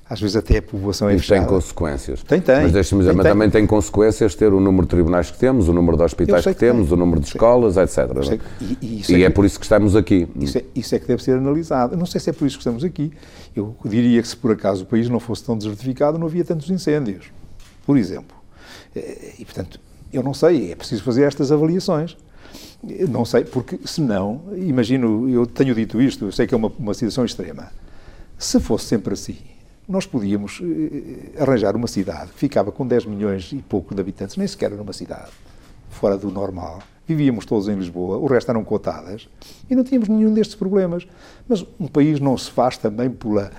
[0.08, 1.40] às vezes até a população é Isso fechada.
[1.46, 2.22] tem consequências.
[2.22, 2.62] Tem, tem.
[2.62, 3.32] Mas deixe-me dizer, Tem, mas tem.
[3.32, 6.52] também tem consequências ter o número de tribunais que temos, o número de hospitais que,
[6.52, 6.70] que tem.
[6.70, 7.98] temos, o número de escolas, etc.
[7.98, 8.38] é?
[8.62, 10.28] e- e E é é que- por isso que estamos aqui.
[10.38, 11.96] Isso é, isso é que deve ser analisado.
[11.96, 13.12] Não sei se é por isso que estamos aqui.
[13.56, 16.68] Eu diria que se por acaso o país não fosse tão desertificado, não havia tantos
[16.70, 17.26] incêndios,
[17.86, 18.36] por exemplo.
[18.94, 19.80] Eh, E, portanto,
[20.12, 22.16] eu não sei, é preciso fazer estas avaliações.
[22.86, 26.70] Eu não sei, porque senão, imagino, eu tenho dito isto, eu sei que é uma,
[26.78, 27.68] uma situação extrema.
[28.38, 29.36] Se fosse sempre assim,
[29.88, 34.36] nós podíamos eh, arranjar uma cidade que ficava com 10 milhões e pouco de habitantes,
[34.36, 35.30] nem sequer era uma cidade,
[35.90, 36.80] fora do normal.
[37.06, 39.28] Vivíamos todos em Lisboa, o resto eram cotadas
[39.68, 41.06] e não tínhamos nenhum destes problemas.
[41.46, 43.52] Mas um país não se faz também pela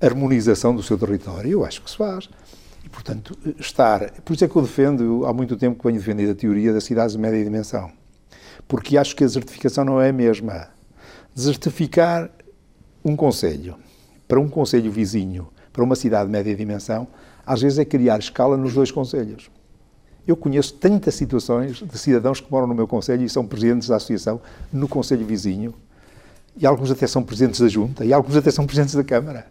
[0.00, 1.50] harmonização do seu território?
[1.50, 2.30] Eu acho que se faz.
[2.84, 4.10] E, portanto, estar.
[4.22, 6.84] Por isso é que eu defendo, há muito tempo que venho defendendo a teoria das
[6.84, 7.90] cidades de média dimensão.
[8.68, 10.68] Porque acho que a desertificação não é a mesma.
[11.34, 12.30] Desertificar
[13.04, 13.76] um conselho
[14.28, 17.06] para um conselho vizinho, para uma cidade de média dimensão,
[17.46, 19.50] às vezes é criar escala nos dois conselhos.
[20.26, 23.96] Eu conheço tantas situações de cidadãos que moram no meu conselho e são presidentes da
[23.96, 24.40] associação
[24.72, 25.74] no conselho vizinho,
[26.56, 29.46] e alguns até são presidentes da junta, e alguns até são presidentes da Câmara.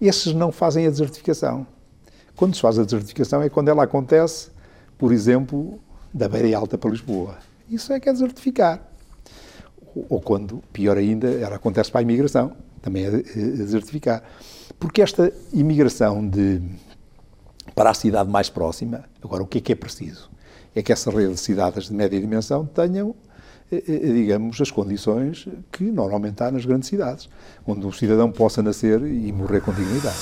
[0.00, 1.66] Esses não fazem a desertificação.
[2.34, 4.48] Quando se faz a desertificação é quando ela acontece,
[4.96, 5.78] por exemplo,
[6.14, 7.36] da Beira Alta para Lisboa.
[7.68, 8.80] Isso é que é desertificar.
[10.08, 14.22] Ou- quando, pior ainda, ela acontece para a imigração, também é, é desertificar.
[14.78, 16.60] Porque esta imigração de,
[17.74, 20.30] para a cidade mais próxima, agora o que é que é preciso?
[20.74, 23.14] É que essa rede de cidades de média dimensão tenham,
[23.70, 27.28] eh, eh, digamos, as condições que normalmente há nas grandes cidades,
[27.66, 30.16] onde um cidadão possa nascer e morrer com dignidade.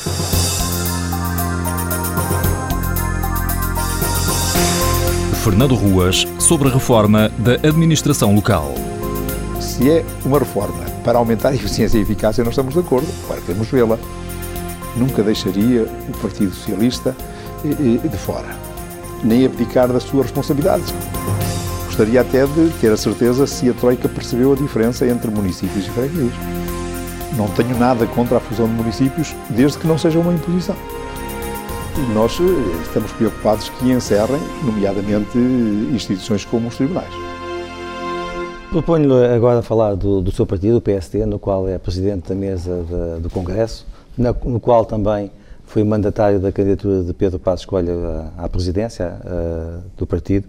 [5.46, 8.74] Fernando Ruas sobre a reforma da administração local.
[9.60, 13.06] Se é uma reforma para aumentar a eficiência e eficácia, nós estamos de acordo.
[13.26, 13.96] Claro que queremos vê-la.
[14.96, 17.14] Nunca deixaria o Partido Socialista
[17.64, 17.68] eh,
[18.04, 18.56] eh, de fora,
[19.22, 20.92] nem abdicar das suas responsabilidades.
[21.86, 25.90] Gostaria até de ter a certeza se a Troika percebeu a diferença entre municípios e
[25.90, 26.32] freguesias.
[27.36, 30.76] Não tenho nada contra a fusão de municípios, desde que não seja uma imposição.
[32.14, 35.36] Nós eh, estamos preocupados que encerrem, nomeadamente,
[35.92, 37.12] instituições como os tribunais.
[38.70, 42.84] Proponho-lhe agora falar do, do seu partido, o PSD, no qual é presidente da mesa
[42.90, 45.30] da- do Congresso, na- no qual também
[45.64, 48.06] foi mandatário da candidatura de Pedro Passos Coelho
[48.38, 50.46] à, à presidência ah, do partido.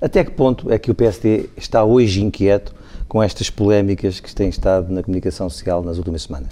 [0.00, 2.72] Até que ponto é que o PSD está hoje inquieto
[3.08, 6.48] com estas polémicas que têm estado na comunicação social nas últimas semanas?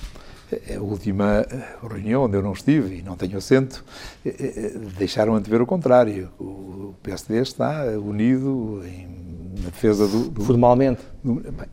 [0.75, 1.47] A última
[1.83, 3.85] reunião onde eu não estive e não tenho assento,
[4.25, 6.31] eh, eh, deixaram antever o contrário.
[6.41, 9.07] O PSD está unido em-
[9.63, 10.31] na defesa do.
[10.31, 11.03] do- Formalmente?
[11.23, 11.69] do- bem,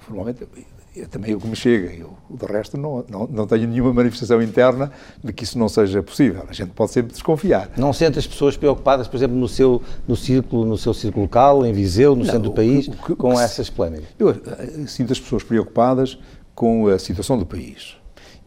[0.00, 0.46] formalmente,
[0.96, 1.92] eu também o que me chega.
[1.92, 4.90] Eu, de resto, não, não, não tenho nenhuma manifestação interna
[5.22, 6.44] de que isso não seja possível.
[6.48, 7.70] A gente pode sempre desconfiar.
[7.76, 11.64] Não sente as pessoas preocupadas, por exemplo, no seu no círculo, no seu círculo local,
[11.66, 14.06] em Viseu, no centro do país, que- com que essas polémicas?
[14.18, 16.18] Eu eh, sinto as pessoas preocupadas
[16.54, 17.96] com a situação do país.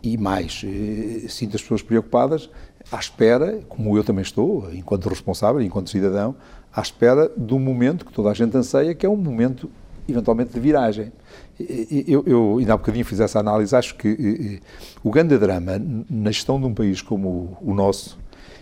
[0.01, 2.49] E mais, eh, sinto as pessoas preocupadas
[2.91, 6.35] à espera, como eu também estou, enquanto responsável, enquanto cidadão,
[6.73, 9.69] à espera do momento que toda a gente anseia, que é um momento,
[10.09, 11.11] eventualmente, de viragem.
[12.07, 14.61] Eu, eu ainda há bocadinho fiz essa análise, acho que
[15.03, 18.17] o grande drama na gestão de um país como o, nosso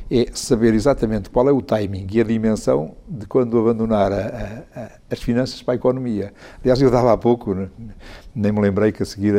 [0.09, 4.81] é saber exatamente qual é o timing e a dimensão de quando abandonar a- a-
[4.81, 6.33] a- as finanças para a economia.
[6.61, 7.53] Aliás, eu dava há pouco,
[8.33, 9.35] nem me lembrei que a seguir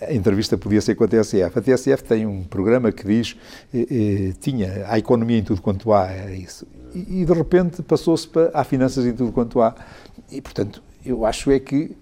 [0.00, 1.58] a entrevista podia ser com a TSF.
[1.58, 3.36] A TSF tem um programa que diz
[3.72, 6.66] eh, eh, tinha a economia em tudo quanto há, era isso.
[6.94, 9.74] E, e, de repente passou-se para há finanças em tudo quanto há.
[10.30, 11.96] E, portanto, eu acho é que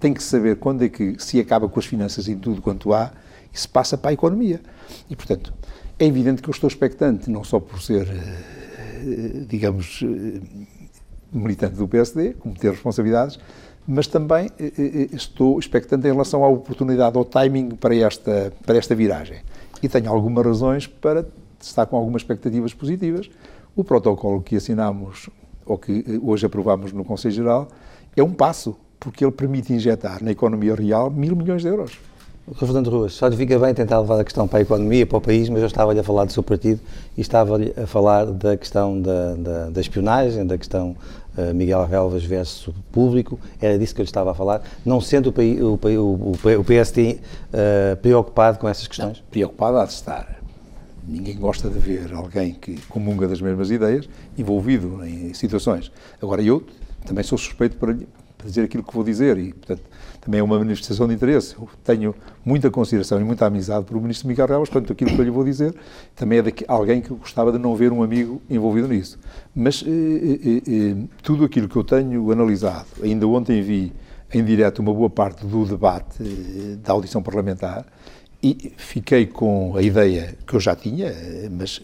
[0.00, 3.12] tem que saber quando é que se acaba com as finanças e tudo quanto há
[3.52, 4.60] e se passa para a economia.
[5.08, 5.52] E, portanto,
[5.98, 10.40] é evidente que eu estou expectante, não só por ser, eh, digamos, eh,
[11.32, 13.38] militante do PSD, como ter responsabilidades,
[13.86, 18.94] mas também eh, estou expectante em relação à oportunidade, ao timing para esta, para esta
[18.94, 19.40] viragem.
[19.82, 21.26] E tenho algumas razões para
[21.60, 23.30] estar com algumas expectativas positivas.
[23.76, 25.28] O protocolo que assinamos,
[25.66, 27.68] ou que hoje aprovamos no Conselho Geral,
[28.16, 31.98] é um passo, porque ele permite injetar na economia real mil milhões de euros.
[32.48, 32.66] Sr.
[32.66, 35.20] Fernando Ruas, só lhe fica bem tentar levar a questão para a economia, para o
[35.20, 36.80] país, mas eu estava-lhe a falar do seu partido
[37.16, 40.96] e estava-lhe a falar da questão da, da, da espionagem, da questão
[41.38, 45.32] uh, Miguel Relvas versus público, era disso que eu lhe estava a falar, não sendo
[45.32, 47.20] o, o, o, o PST uh,
[47.52, 49.18] eh, preocupado com essas questões?
[49.18, 50.41] Não, preocupado há de estar.
[51.06, 55.90] Ninguém gosta de ver alguém que comunga das mesmas ideias envolvido em situações.
[56.20, 56.64] Agora, eu
[57.04, 57.94] também sou suspeito para,
[58.38, 59.82] para dizer aquilo que vou dizer e, portanto,
[60.20, 61.56] também é uma manifestação de interesse.
[61.56, 65.20] Eu tenho muita consideração e muita amizade por o Ministro Miguel Reis, portanto, aquilo que
[65.20, 65.74] eu lhe vou dizer
[66.14, 69.18] também é de alguém que gostava de não ver um amigo envolvido nisso.
[69.54, 73.92] Mas eh, eh, eh, tudo aquilo que eu tenho analisado, ainda ontem vi
[74.32, 77.84] em direto uma boa parte do debate eh, da audição parlamentar,
[78.42, 81.12] e fiquei com a ideia que eu já tinha,
[81.50, 81.80] mas,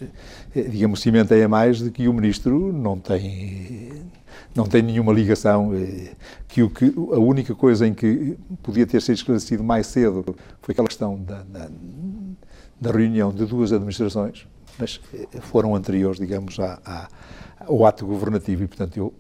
[0.56, 4.08] eh, digamos, cimentei a mais de que o Ministro não tem
[4.54, 6.14] não tem nenhuma ligação, eh,
[6.48, 10.24] que, o que a única coisa em que podia ter sido esclarecido mais cedo
[10.60, 11.68] foi aquela questão da, da,
[12.80, 14.46] da reunião de duas administrações,
[14.78, 17.08] mas eh, foram anteriores, digamos, à,
[17.60, 19.12] ao ato governativo e, portanto, eu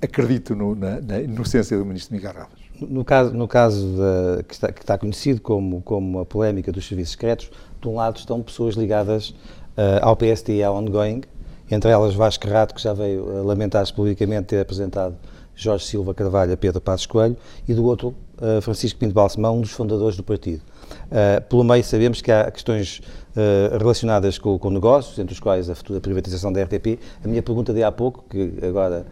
[0.00, 2.57] acredito no, na, na, inocência do Ministro Miguel Ravas.
[2.80, 6.86] No caso, no caso de, que, está, que, está, conhecido como, como a polémica dos
[6.86, 11.22] serviços secretos, de um lado estão pessoas ligadas uh, ao PST e ao ongoing,
[11.70, 15.16] entre elas Vasco Rato, que já veio lamentar-se publicamente ter apresentado
[15.58, 17.36] Jorge Silva Carvalho a Pedro Passos Coelho,
[17.66, 20.62] e do outro uh, Francisco Pinto Balsemão, um dos fundadores do partido.
[21.06, 23.02] Uh, pelo meio sabemos que há questões uh,
[23.78, 26.98] relacionadas com, com, negócios, entre os quais a futura privatização da RTP.
[27.24, 29.06] A minha pergunta de há pouco, que agora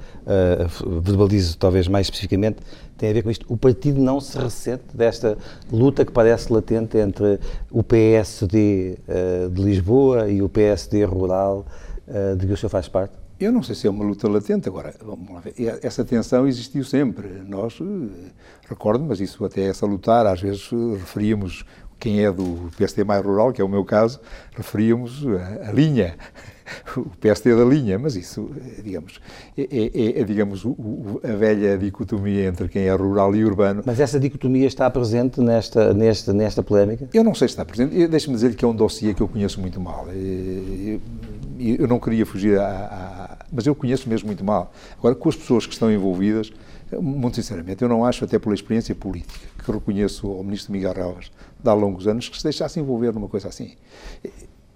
[1.02, 2.58] verbalizo talvez mais especificamente,
[2.96, 3.46] tem a ver com isto.
[3.48, 5.36] O partido não se ressente desta
[5.70, 7.38] luta que parece latente entre
[7.70, 8.98] o PSD
[9.52, 11.66] de Lisboa e o PSD rural
[12.06, 13.14] uh, de que o senhor faz parte?
[13.38, 14.68] Eu não sei se é uma luta latente.
[14.68, 14.94] Agora.
[15.82, 17.28] Essa tensão existiu sempre.
[17.46, 18.30] Nós, eh,
[18.66, 21.66] recordo, mas isso até é salutar, às vezes eh, referíamos
[21.98, 24.20] quem é do PSD mais rural, que é o meu caso,
[24.54, 26.14] referíamos a, a linha,
[26.96, 28.50] o PSD da linha, mas isso,
[28.82, 29.20] digamos,
[29.56, 33.82] é, é, é digamos, o, a velha dicotomia entre quem é rural e urbano.
[33.84, 37.08] Mas essa dicotomia está presente nesta, nesta, nesta polémica?
[37.12, 38.06] Eu não sei se está presente.
[38.06, 40.06] Deixe-me dizer-lhe que é um dossiê que eu conheço muito mal.
[40.08, 41.00] Eu,
[41.58, 44.72] eu não queria fugir a, a, Mas eu conheço mesmo muito mal.
[44.98, 46.52] Agora, com as pessoas que estão envolvidas,
[46.92, 51.32] muito sinceramente, eu não acho, até pela experiência política, que reconheço ao Ministro Miguel Rauas
[51.62, 53.74] de há longos anos, que se deixasse envolver numa coisa assim.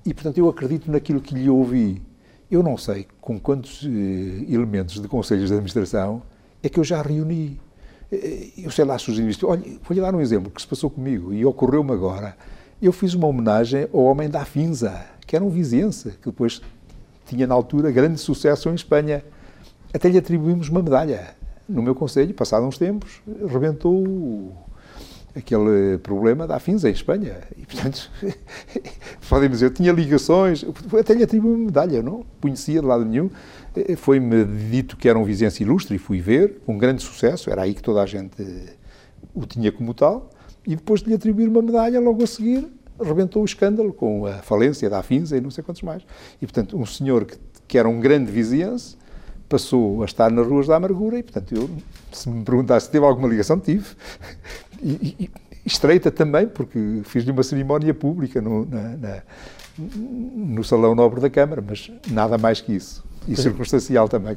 [0.04, 2.02] E, portanto, eu acredito naquilo que lhe ouvi.
[2.50, 6.22] Eu não sei com quantos eh, elementos de conselhos de administração
[6.60, 7.60] é que eu já reuni.
[8.10, 9.62] Eh, eu sei lá se os investidores.
[9.62, 12.36] Olha, vou-lhe dar um exemplo que se passou comigo e ocorreu-me agora.
[12.82, 16.60] Eu fiz uma homenagem ao homem da Finza, que era um viziense, que depois
[17.26, 19.22] tinha na altura grande sucesso em Espanha.
[19.94, 21.36] Até lhe atribuímos uma medalha.
[21.68, 24.52] No meu conselho, passado uns tempos, rebentou
[25.34, 27.38] aquele problema da Afins em Espanha.
[27.56, 28.10] E, portanto,
[29.28, 30.64] podem dizer, eu tinha ligações,
[30.98, 33.30] até lhe atribuí uma medalha, não conhecia de lado nenhum.
[33.76, 37.62] Eh, foi-me dito que era um vizinhança ilustre e fui ver, com grande sucesso, era
[37.62, 38.42] aí que toda a gente
[39.34, 40.30] o tinha como tal,
[40.66, 42.66] e depois de lhe atribuir uma medalha, logo a seguir,
[43.00, 46.02] rebentou o escândalo com a falência da Afinsa e não sei quantos mais.
[46.40, 48.98] E, portanto, um senhor que, que era um grande vizinhança
[49.48, 51.68] passou a estar nas ruas da amargura e, portanto, eu,
[52.12, 53.84] se me perguntasse se teve alguma ligação, tive.
[54.82, 55.30] E, e,
[55.64, 59.22] estreita também, porque fiz-lhe uma cerimónia pública no, na, na,
[59.78, 63.04] no Salão Nobre da Câmara, mas nada mais que isso.
[63.28, 64.36] E circunstancial também.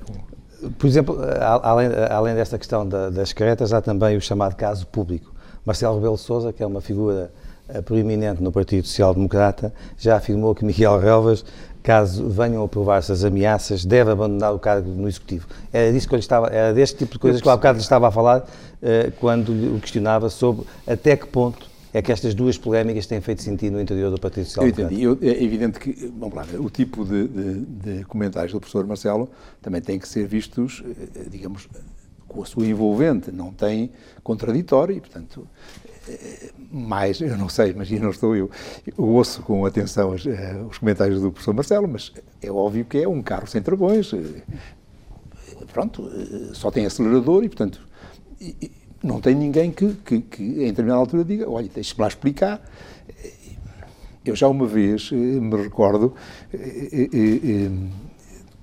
[0.78, 1.18] Por exemplo,
[1.62, 5.34] além, além desta questão da, das caretas, há também o chamado caso público.
[5.66, 7.32] Marcelo Rebelo Sousa, que é uma figura
[7.70, 11.46] eh, proeminente no Partido Social Democrata, já afirmou que Miguel Relvas
[11.84, 15.48] caso venham a provar-se as ameaças, deve abandonar o cargo no Executivo.
[15.72, 17.84] Era disso que eu estava, era deste tipo de coisas que eu há bocado lhe
[17.84, 22.58] estava a falar uh, quando o questionava sobre até que ponto é que estas duas
[22.58, 24.93] polémicas têm feito sentido no interior do Partido Social Democrata.
[24.93, 25.28] Eu entendi.
[25.28, 29.30] é evidente que, vamos lá, o tipo de, de, de comentários do professor Marcelo
[29.62, 31.69] também tem que ser vistos, eh, digamos,
[32.28, 33.91] com a sua envolvente, não tem
[34.24, 35.48] contraditório e, portanto,
[36.74, 38.50] mais, eu não sei, mas não estou eu.
[38.86, 42.98] Eu ouço com atenção os, eh, os, comentários do professor Marcelo, mas é óbvio que
[42.98, 44.12] é um carro sem travões.
[44.14, 44.42] Eh,
[45.72, 47.80] pronto, eh, só tem acelerador e, portanto,
[49.04, 52.62] não tem ninguém que, que, que, em determinada altura, diga: olha, deixe-me lá explicar.
[54.26, 56.16] Eu já uma vez me recordo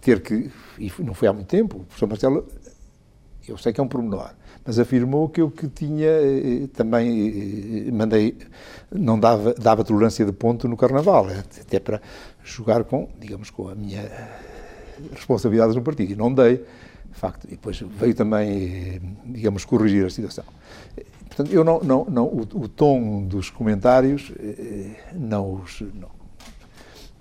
[0.00, 2.46] ter que, e não foi há muito tempo, o professor Marcelo,
[3.46, 4.30] eu sei que é um pormenor,
[4.64, 6.08] mas afirmou que eu que tinha
[6.74, 8.36] também mandei,
[8.90, 11.26] não dava, dava tolerância de ponto no Carnaval,
[11.60, 12.00] até para
[12.44, 14.10] jogar com, digamos, com a minha
[15.12, 20.10] responsabilidades no partido, e não dei, de facto, e depois veio também, digamos, corrigir a
[20.10, 20.44] situação.
[21.26, 26.08] Portanto, eu não, não, não o, o tom dos comentários eh, não os, não,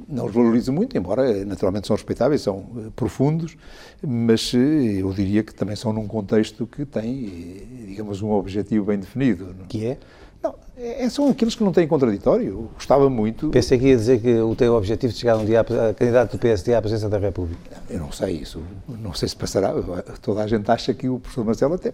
[0.07, 3.57] não os valorizo muito, embora naturalmente são respeitáveis, são eh, profundos,
[4.05, 8.99] mas eh, eu diria que também são num contexto que tem, digamos, um objetivo bem
[8.99, 9.55] definido.
[9.67, 9.97] Que é?
[10.41, 12.47] Não, é, é, são aqueles que não têm contraditório.
[12.47, 13.49] Eu gostava muito.
[13.49, 16.39] Pensei que ia dizer que o teu objetivo de chegar um dia a candidato do
[16.39, 17.59] PSD à presidência da República.
[17.89, 18.61] Eu não sei isso.
[18.87, 19.73] Não sei se passará.
[20.21, 21.93] Toda a gente acha que o professor Marcelo até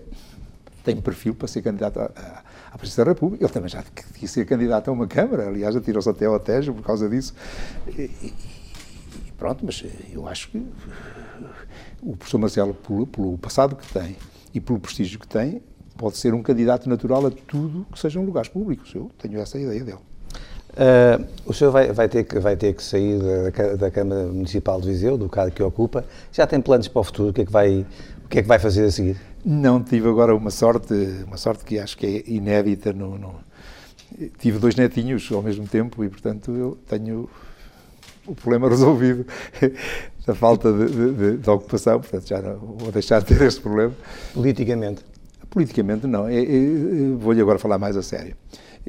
[0.84, 2.44] tem perfil para ser candidato à,
[2.76, 3.44] à presidência da República.
[3.44, 3.84] Ele também já
[4.14, 5.48] quis ser candidato a uma Câmara.
[5.48, 7.34] Aliás, atirou-se até ao Tejo por causa disso.
[7.88, 8.34] E, e,
[9.38, 9.84] pronto, mas
[10.14, 10.66] eu acho que
[12.04, 14.16] o professor Marcelo, pelo, pelo passado que tem
[14.54, 15.62] e pelo prestígio que tem,
[15.98, 18.94] pode ser um candidato natural a tudo que sejam lugares públicos.
[18.94, 20.00] Eu tenho essa ideia dele.
[20.76, 24.82] Uh, o senhor vai, vai, ter que, vai ter que sair da, da, Câmara Municipal
[24.82, 26.04] de Viseu, do cargo que ocupa.
[26.34, 27.30] Já tem planos para o futuro?
[27.30, 27.86] O que é que vai,
[28.26, 29.18] o que é que vai fazer a seguir?
[29.48, 30.92] Não, tive agora uma sorte,
[31.28, 32.92] uma sorte que acho que é inédita.
[32.92, 33.36] No, no...
[34.40, 37.30] Tive dois netinhos ao mesmo tempo e, portanto, eu tenho
[38.26, 39.24] o problema resolvido
[40.26, 43.94] da falta de, de, de, ocupação, portanto, já não vou deixar de ter este problema.
[44.34, 45.06] Politicamente?
[45.48, 46.28] Politicamente, não.
[46.28, 48.36] É, é, Vou-lhe agora falar mais a sério.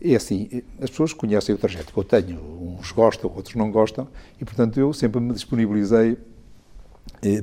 [0.03, 2.41] É assim, as pessoas conhecem o trajeto que eu tenho,
[2.79, 4.09] uns gostam, outros não gostam,
[4.41, 6.17] e portanto eu sempre me disponibilizei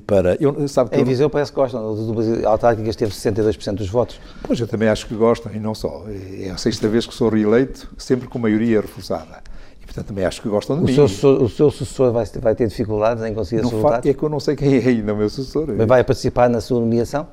[0.06, 0.38] para.
[0.40, 4.20] Eu, sabe que em Viseu parece que gostam, do autárquicas teve 62% dos votos.
[4.44, 6.06] Pois eu também acho que gostam, e não só.
[6.40, 9.42] É a sexta vez que sou reeleito, sempre com maioria reforçada.
[9.82, 11.08] E portanto também acho que gostam de o mim.
[11.08, 14.10] Seu, o seu sucessor vai, vai ter dificuldades em conseguir não resultados?
[14.10, 15.68] É que eu não sei quem é ainda o meu sucessor.
[15.76, 17.28] Mas vai participar na sua nomeação?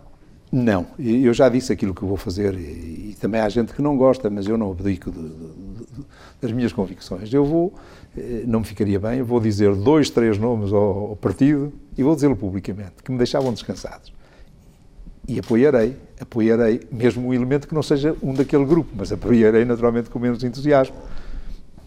[0.53, 3.97] Não, eu já disse aquilo que vou fazer e, e também há gente que não
[3.97, 5.87] gosta, mas eu não abdico de, de, de,
[6.43, 7.33] das minhas convicções.
[7.33, 7.73] Eu vou,
[8.19, 12.15] eh, não me ficaria bem, vou dizer dois, três nomes ao, ao partido e vou
[12.15, 14.11] dizê-lo publicamente, que me deixavam descansados.
[15.29, 20.09] E apoiarei, apoiarei, mesmo um elemento que não seja um daquele grupo, mas apoiarei naturalmente
[20.09, 20.97] com menos entusiasmo.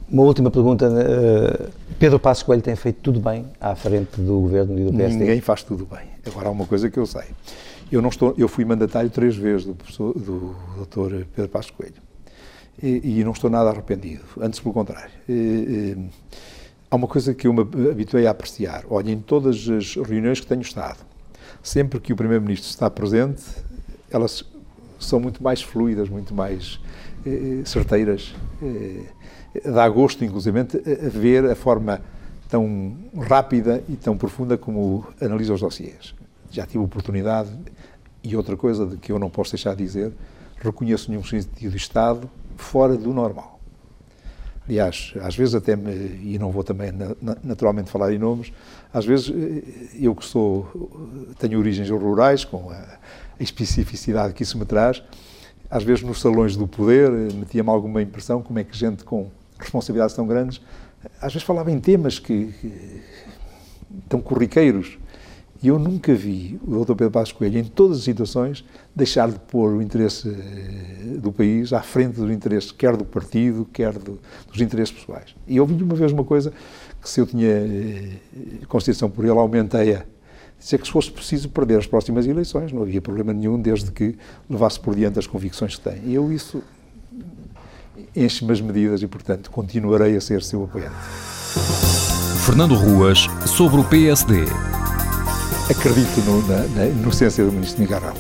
[0.08, 0.86] Uma última pergunta.
[0.86, 5.20] Eh, Pedro Passos Coelho tem feito tudo bem à frente do governo e do PSD?
[5.20, 6.06] Ninguém faz tudo bem.
[6.28, 7.26] Agora há uma coisa que eu sei.
[7.92, 11.26] Eu, não estou, eu fui mandatário três vezes do, professor, do Dr.
[11.36, 11.96] Pedro Passos Coelho
[12.82, 15.12] e, e, não estou nada arrependido, antes pelo contrário.
[15.28, 16.10] E, e,
[16.94, 18.86] há uma coisa que eu me habituei a apreciar.
[18.88, 21.00] Olha, em todas as reuniões que tenho estado,
[21.64, 23.44] sempre que o Primeiro-Ministro está presente,
[24.12, 24.46] elas
[25.00, 26.80] são muito mais fluidas, muito mais
[27.26, 28.36] eh, certeiras.
[28.62, 29.06] Eh,
[29.72, 32.00] dá gosto, inclusive, a ver a forma
[32.48, 32.96] tão
[33.28, 36.14] rápida e tão profunda como analisa os dossiês.
[36.52, 37.50] Já tive oportunidade
[38.24, 40.14] e outra coisa de que eu não posso deixar de dizer,
[40.62, 43.53] reconheço nenhum sentido de Estado fora do normal.
[44.68, 46.92] Aliás, às vezes até e não vou também
[47.44, 48.54] naturalmente falar em nomes,
[48.94, 50.66] às vezes eh, eu que sou,
[51.38, 55.04] tenho origens rurais, com a, a especificidade que isso me traz,
[55.70, 59.30] às vezes nos salões do poder eh, metia-me alguma impressão como é que gente com
[59.60, 60.62] responsabilidades tão grandes,
[61.20, 63.02] às vezes falava em temas que, que
[64.08, 64.98] tão corriqueiros,
[65.64, 66.94] e eu nunca vi o Dr.
[66.94, 71.72] Pedro Passos Coelho, em todas as situações, deixar de pôr o interesse eh, do país
[71.72, 74.20] à frente dos interesses, quer do partido, quer do,
[74.52, 75.34] dos interesses pessoais.
[75.48, 76.52] E eu vi uma vez uma coisa
[77.02, 78.10] que, se eu tinha eh,
[78.68, 80.04] consideração por ele, aumentei-a.
[80.60, 84.18] Dizer que se fosse preciso perder as próximas eleições, não havia problema nenhum, desde que
[84.50, 86.02] levasse por diante as convicções que tem.
[86.04, 86.62] E eu isso
[88.14, 90.96] enche-me as medidas e, portanto, continuarei a ser seu apoiante.
[92.46, 94.44] Fernando Ruas, sobre o PSD.
[95.70, 98.20] Acredito no, na, na, inocência do Ministro Miguel Ramos.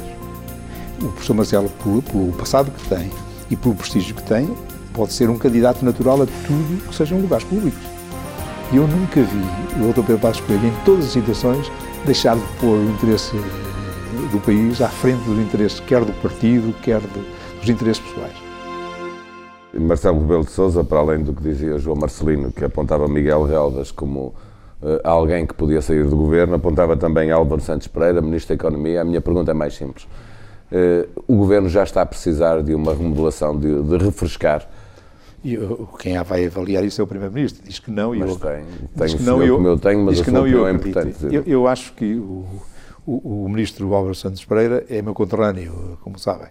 [1.01, 3.11] O professor Marcelo, pelo, pelo, passado que tem
[3.51, 4.49] e pelo prestígio que tem,
[4.93, 7.81] pode ser um candidato natural a tudo que sejam lugares públicos.
[8.71, 10.05] E eu nunca vi o Dr.
[10.05, 11.69] Pedro Passos Coelho, em todas as situações,
[12.05, 16.73] deixar de pôr o interesse eh, do país à frente dos interesses, quer do partido,
[16.81, 18.37] quer do, dos interesses pessoais.
[19.73, 23.91] Marcelo Rebelo de Sousa, para além do que dizia João Marcelino, que apontava Miguel Relvas
[23.91, 24.33] como
[25.03, 29.01] alguém que podia sair do governo, apontava também Álvaro Santos Pereira, Ministro da Economia.
[29.01, 30.07] A minha pergunta é mais simples.
[30.71, 34.67] Uh, o governo já está a precisar de uma remodelação, de, de refrescar
[35.43, 35.57] e
[35.99, 37.63] quem vai avaliar isso é o Primeiro-Ministro.
[37.65, 38.39] Diz que não e eu.
[38.39, 38.63] Tem,
[38.95, 41.17] tem que não, eu, como eu tenho, mas diz que não, eu é importante.
[41.29, 42.45] Eu, eu, acho que o,
[43.05, 46.47] o, o Ministro Álvaro Santos Pereira é meu conterrâneo, como sabem.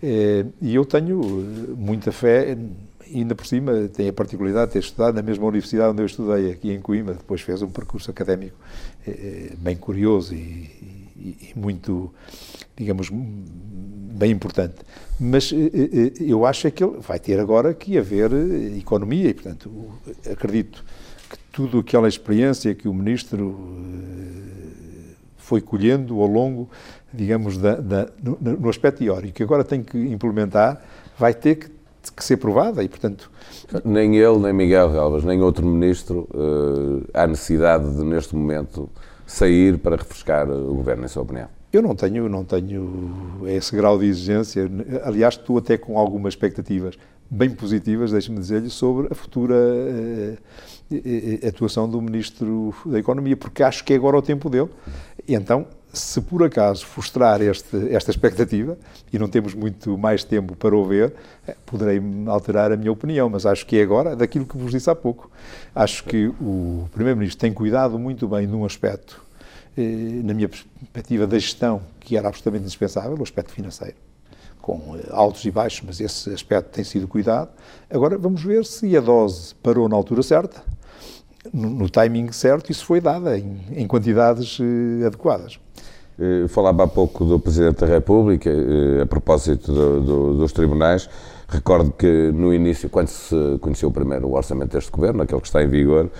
[0.00, 1.20] E eu tenho
[1.76, 2.56] muita fé
[3.14, 6.50] ainda por cima tem a particularidade de ter estudado na mesma universidade onde eu estudei,
[6.50, 8.56] aqui em Coimbra, depois fez um percurso académico
[9.58, 10.38] bem curioso e,
[11.16, 12.12] e, e muito,
[12.76, 14.76] digamos, bem importante.
[15.18, 15.52] Mas
[16.20, 18.32] eu acho é que ele vai ter agora que haver
[18.76, 19.70] economia e, portanto,
[20.30, 20.84] acredito
[21.30, 23.56] que tudo aquela experiência que o Ministro
[25.48, 26.68] foi colhendo ao longo,
[27.12, 30.82] digamos, da, da, no, no, aspecto teórico, que agora tem que implementar,
[31.18, 31.70] vai ter que,
[32.12, 33.30] que, ser provada e, portanto...
[33.84, 38.88] Nem ele, nem Miguel Galvas, nem outro Ministro uh, há necessidade de, neste momento,
[39.26, 41.48] sair para refrescar o Governo, em sua opinião.
[41.72, 44.70] Eu não tenho, não tenho esse grau de exigência.
[45.04, 46.98] Aliás, estou até com algumas expectativas
[47.30, 53.84] bem positivas, deixe-me dizer-lhe, sobre a futura uh, atuação do Ministro da Economia, porque acho
[53.84, 54.70] que é agora o tempo dele.
[55.26, 58.76] E então, se por acaso frustrar este, esta expectativa,
[59.12, 61.14] e não temos muito mais tempo para o ver,
[61.46, 64.90] eh, poderei alterar a minha opinião, mas acho que é agora daquilo que vos disse
[64.90, 65.30] há pouco.
[65.74, 69.22] Acho que o Primeiro-Ministro tem cuidado muito bem num aspecto,
[69.76, 73.96] eh, na minha perspectiva da gestão, que era absolutamente indispensável, o aspecto financeiro
[74.60, 77.50] com eh, altos e baixos, mas esse aspecto tem sido cuidado.
[77.88, 80.62] Agora vamos ver se a dose parou na altura certa
[81.52, 85.58] no, timing certo, isso foi dada em, em quantidades uh, adequadas.
[86.18, 91.08] Uh, falava há pouco do Presidente da República, uh, a propósito do, do, dos tribunais.
[91.48, 95.62] Recordo que no início, quando se conheceu primeiro o orçamento deste governo, aquele que está
[95.62, 96.10] em vigor,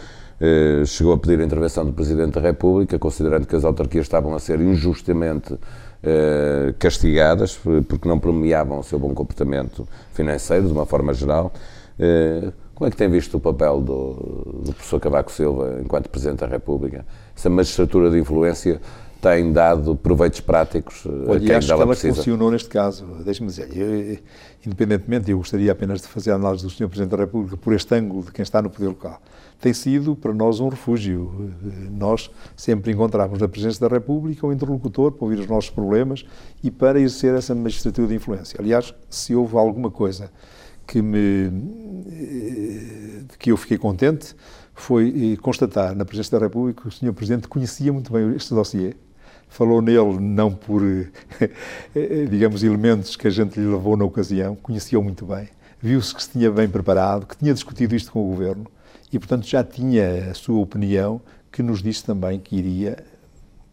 [0.86, 4.38] chegou a pedir a intervenção do Presidente da República, considerando que as autarquias estavam a
[4.38, 5.58] ser injustamente
[6.78, 11.52] castigadas porque não premiavam o seu bom comportamento financeiro, de uma forma geral.
[12.78, 16.46] Como é que tem visto o papel do, do professor Cavaco Silva enquanto Presidente da
[16.46, 17.04] República?
[17.36, 18.80] Essa magistratura de influência
[19.20, 22.14] tem dado proveitos práticos eh, Olha, a quem acho que ela precisa.
[22.14, 24.18] funcionou neste caso, deixe-me dizer, eu,
[24.64, 26.86] independentemente, eu gostaria apenas de fazer a análise do Sr.
[26.86, 29.20] Presidente da República por este ângulo de quem está no poder local.
[29.60, 31.52] Tem sido para nós um refúgio.
[31.90, 36.24] Nós sempre encontramos na presença da República um interlocutor para ouvir os nossos problemas
[36.62, 38.56] e para exercer essa magistratura de influência.
[38.60, 40.30] Aliás, se houve alguma coisa
[40.88, 41.52] que me
[43.38, 44.34] que eu fiquei contente
[44.74, 47.12] foi eh, constatar na presença da República que o Sr.
[47.12, 48.96] Presidente conhecia muito bem este dossiê,
[49.48, 55.02] falou nele não por, eh, digamos, elementos que a gente lhe levou na ocasião, conhecia-o
[55.02, 55.48] muito bem,
[55.80, 58.66] viu-se que se tinha bem preparado, que tinha discutido isto com o Governo
[59.12, 61.20] e, portanto, já tinha a sua opinião
[61.52, 63.04] que nos disse também que iria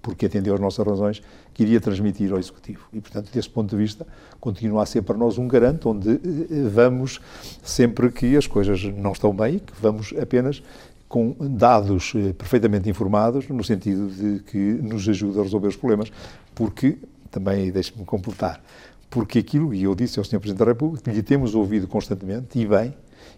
[0.05, 1.22] porque atendeu às nossas razões,
[1.56, 2.82] que iria transmitir ao Executivo.
[2.91, 4.06] E, portanto, desse ponto de vista,
[4.41, 7.22] continua a ser para nós um garante onde eh, vamos,
[7.64, 10.62] sempre que as coisas não estão bem, que vamos apenas
[11.08, 16.12] com dados eh, perfeitamente informados, no sentido de que nos ajuda a resolver os problemas,
[16.53, 16.97] porque,
[17.32, 18.62] também deixe-me completar,
[19.10, 20.41] porque aquilo, e eu disse ao Sr.
[20.41, 22.93] Presidente da República, que lhe temos ouvido constantemente, e bem,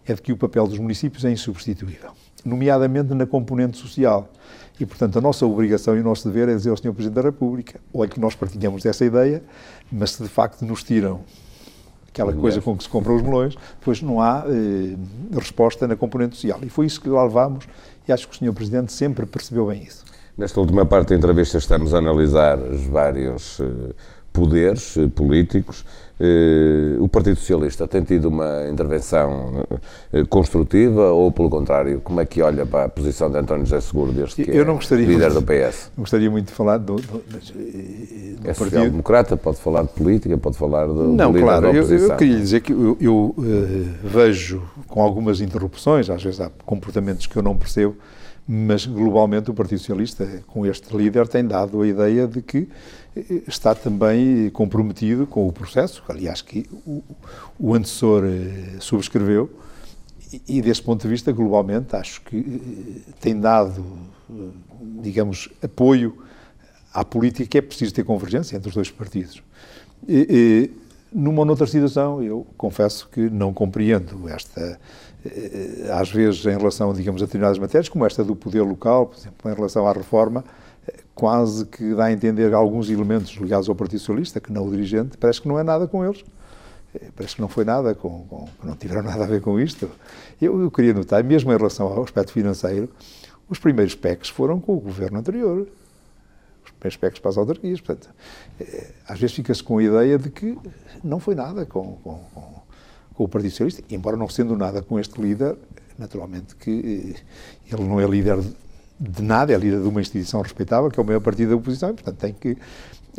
[0.07, 2.13] é de que o papel dos municípios é insubstituível,
[2.43, 4.27] nomeadamente na componente social.
[4.79, 6.93] E, portanto, a nossa obrigação e o nosso dever é dizer ao Sr.
[6.93, 9.43] Presidente da República, olha que nós partilhamos dessa ideia,
[9.91, 11.21] mas se de facto nos tiram
[12.07, 14.95] aquela coisa com que se compram os melões, depois não há eh,
[15.33, 16.59] resposta na componente social.
[16.63, 17.67] E foi isso que lá levámos
[18.07, 18.53] e acho que o Sr.
[18.53, 20.03] Presidente sempre percebeu bem isso.
[20.37, 23.93] Nesta última parte da entrevista estamos a analisar os vários eh,
[24.33, 25.85] poderes eh, políticos
[26.19, 29.65] Uh, o Partido Socialista tem tido uma intervenção
[30.11, 33.79] uh, construtiva ou, pelo contrário, como é que olha para a posição de António José
[33.81, 35.91] Seguro, desde que Eu não é líder do PS?
[35.95, 40.57] Gostaria muito de falar do, do, do, do é social-democrata, pode falar de política, pode
[40.57, 42.07] falar do, não, do claro, da oposição.
[42.07, 43.43] Eu, eu queria dizer que eu, eu uh,
[44.03, 47.95] vejo com algumas interrupções, às vezes há comportamentos que eu não percebo,
[48.47, 52.69] mas globalmente o Partido Socialista, com este líder, tem dado a ideia de que
[53.15, 57.03] eh, está também comprometido com o processo, aliás, que o,
[57.59, 59.51] o antecessor eh, subscreveu,
[60.31, 63.85] e, e desse ponto de vista, globalmente, acho que eh, tem dado,
[65.01, 66.17] digamos, apoio
[66.93, 69.43] à política que é preciso ter convergência entre os dois partidos.
[70.07, 74.79] E, e, numa ou noutra situação, eu confesso que não compreendo esta,
[75.93, 79.51] às vezes em relação, digamos, a determinadas matérias, como esta do poder local, por exemplo,
[79.51, 80.43] em relação à reforma,
[80.87, 84.71] eh, quase que dá a entender alguns elementos ligados ao Partido Socialista, que não o
[84.71, 86.23] dirigente, parece que não é nada com eles.
[86.95, 89.89] Eh, parece que não foi nada, com, com não tiveram nada a ver com isto.
[90.41, 92.89] Eu, eu queria notar, mesmo em relação ao aspecto financeiro,
[93.49, 95.67] os primeiros PECs foram com o governo anterior
[96.85, 97.81] aspectos para as autarquias.
[97.81, 98.09] Portanto,
[98.59, 100.57] eh, às vezes fica-se com a ideia de que
[101.03, 102.61] não foi nada com, com, com,
[103.23, 105.55] o Partido Socialista, embora não sendo nada com este líder,
[105.97, 108.39] naturalmente que eh, ele não é líder
[108.99, 111.89] de nada, é líder de uma instituição respeitável, que é o maior partido da oposição,
[111.89, 112.57] e, portanto, tem que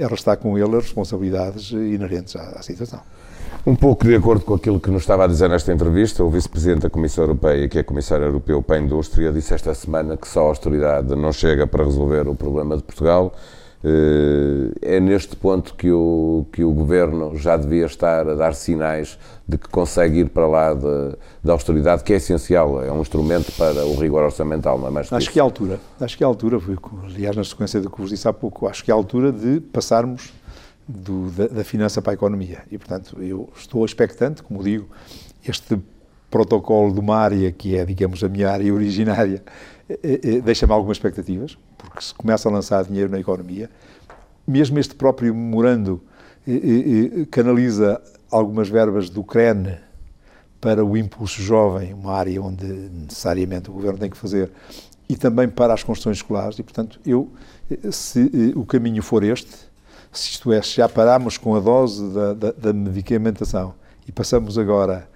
[0.03, 3.01] arrastar com ele as responsabilidades inerentes à, à situação.
[3.67, 6.83] Um pouco de acordo com aquilo que nos estava a dizer nesta entrevista, o Vice-Presidente
[6.83, 10.41] da Comissão Europeia, que é Comissário Europeu para a Indústria, disse esta semana que só
[10.41, 13.35] a austeridade não chega para resolver o problema de Portugal.
[13.85, 19.17] Eh, é neste ponto que o, que o Governo já devia estar a dar sinais
[19.47, 23.87] de que consegue ir para lá da austeridade, que é essencial, é um instrumento para
[23.87, 26.29] o rigor orçamental, não é mais Acho que é a altura, acho que é a
[26.29, 26.59] altura,
[27.05, 29.61] aliás, na sequência do que vos disse há pouco, acho que é a altura de
[29.61, 30.33] passarmos
[30.87, 32.63] do, da, da, finança para a economia.
[32.73, 34.89] E, portanto, eu estou expectante, como digo,
[35.47, 35.79] este
[36.31, 39.43] protocolo de uma área que é, digamos, a minha área originária,
[39.89, 43.71] eh, eh, deixa-me algumas expectativas, porque se começa a lançar dinheiro na economia,
[44.47, 46.03] mesmo este próprio memorando
[46.47, 48.01] eh, canaliza
[48.31, 49.79] algumas verbas do CREN
[50.61, 54.51] para o impulso jovem, uma área onde necessariamente o governo tem que fazer,
[55.09, 57.31] e também para as construções escolares, e portanto, eu,
[57.91, 59.69] se o caminho for este,
[60.13, 63.75] se isto é, já parámos com a dose da, da, da medicamentação
[64.07, 65.09] e passamos agora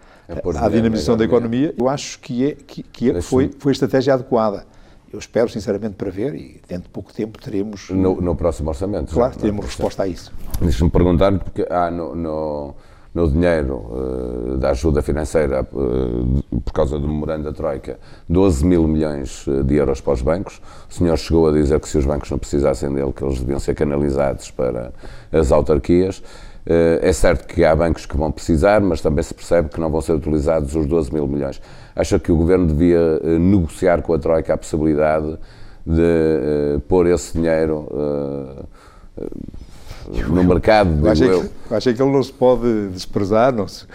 [0.61, 4.15] à dinamização da economia, eu acho que, é, que, que é, foi, foi a estratégia
[4.15, 4.67] adequada.
[5.13, 7.91] Eu espero, sinceramente, para ver e dentro de pouco tempo teremos...
[7.91, 9.13] No, no próximo orçamento.
[9.13, 10.33] Claro, teremos resposta a isso.
[10.61, 12.75] Deixa-me perguntar, porque há no, no
[13.15, 17.99] no dinheiro uh, da ajuda financeira uh, por causa do memorando da Troika
[18.29, 20.63] 12 mil milhões eh, de euros para os bancos.
[20.89, 23.59] O senhor chegou a dizer que se os bancos não precisassem dele, que eles deviam
[23.59, 24.93] ser canalizados para
[25.31, 26.19] as autarquias.
[26.65, 29.91] Uh, é certo que há bancos que vão precisar, mas também se percebe que não
[29.91, 31.61] vão ser utilizados os 12 mil milhões.
[31.95, 35.38] Acha que o Governo devia negociar com a Troika a possibilidade
[35.86, 37.88] de pôr esse dinheiro
[40.28, 41.43] no mercado, eu achei, eu.
[41.68, 43.53] Que, achei que ele não se pode desprezar.
[43.53, 43.86] Não se,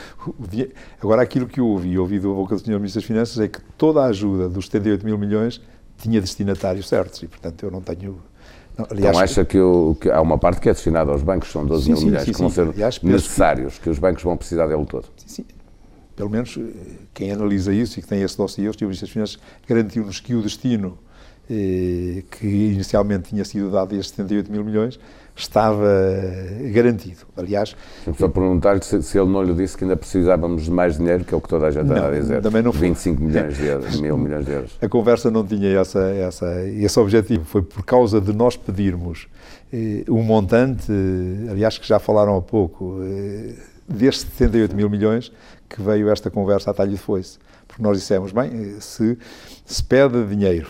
[1.02, 2.76] agora, aquilo que eu ouvi, e ouvi da boca do Sr.
[2.76, 5.62] Ministro das Finanças, é que toda a ajuda dos 78 mil milhões
[5.98, 8.20] tinha destinatários certos e, portanto, eu não tenho...
[8.78, 11.52] Não, aliás, então acha que, eu, que, há uma parte que é destinada aos bancos,
[11.52, 13.82] são 12 sim, mil sim, milhões, sim, que vão ser aliás, necessários, que...
[13.82, 13.90] que...
[13.90, 15.06] os bancos vão precisar dele todo?
[15.18, 15.46] Sim, sim.
[16.18, 18.82] Pelo menos eh, quem analisa isso e que tem esse dossiê, o Sr.
[18.82, 20.98] Ministro das Finanças, garantiu-nos que o destino
[21.50, 25.00] eh, que inicialmente tinha sido dado a estes 78 mil milhões,
[25.36, 25.88] estava
[26.74, 27.20] garantido.
[27.38, 27.76] Aliás.
[28.18, 31.34] Só perguntar-lhe se, se, ele não lhe disse que ainda precisávamos de mais dinheiro, que
[31.34, 32.42] é o que toda a gente está a dizer.
[32.42, 32.90] Também não foi.
[32.90, 34.78] 25 milhões de euros, mil milhões de euros.
[34.82, 37.46] A conversa não tinha essa, essa, esse objetivo.
[37.46, 39.28] Foi por causa de nós pedirmos
[39.72, 40.92] eh, um montante,
[41.50, 43.54] aliás, que já falaram há pouco, eh,
[43.88, 45.32] destes 78 mil milhões,
[45.70, 47.40] que veio esta conversa à talha de foice.
[47.68, 49.18] Porque nós dissemos, bem, se
[49.66, 50.68] se pede dinheiro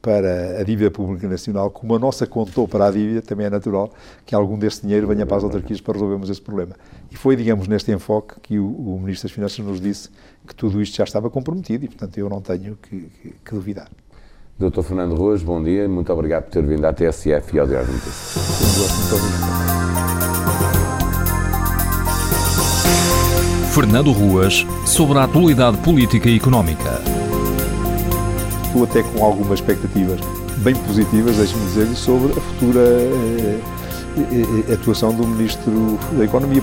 [0.00, 3.92] para a dívida pública nacional, como a nossa contou para a dívida, também é natural
[4.24, 6.74] que algum desse dinheiro venha para as autarquias para resolvermos esse problema.
[7.10, 10.08] E foi, digamos, neste enfoque que o, o Ministro das Finanças nos disse
[10.46, 13.90] que tudo isto já estava comprometido e, portanto, eu não tenho que, que, que duvidar.
[14.58, 14.82] Dr.
[14.82, 17.86] Fernando Ruas, bom dia e muito obrigado por ter vindo à TSF e ao Diário
[17.86, 18.36] de Notícias.
[19.00, 20.67] Muito obrigado.
[23.78, 27.00] Fernando Ruas, sobre a atualidade política e económica
[28.66, 30.18] estou até com algumas expectativas
[30.56, 33.60] bem positivas, deixe-me dizer-lhe, sobre a futura eh,
[34.68, 36.60] eh, atuação do Ministro da Economia.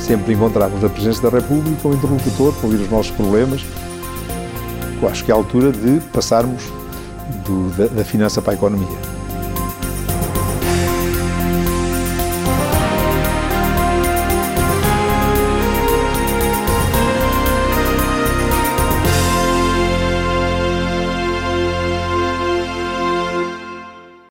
[0.00, 3.64] Sempre encontrarmos a Presidência da República, o interlocutor, para ouvir os nossos problemas.
[5.00, 6.64] Eu acho que é a altura de passarmos
[7.44, 9.15] do, da, da finança para a economia.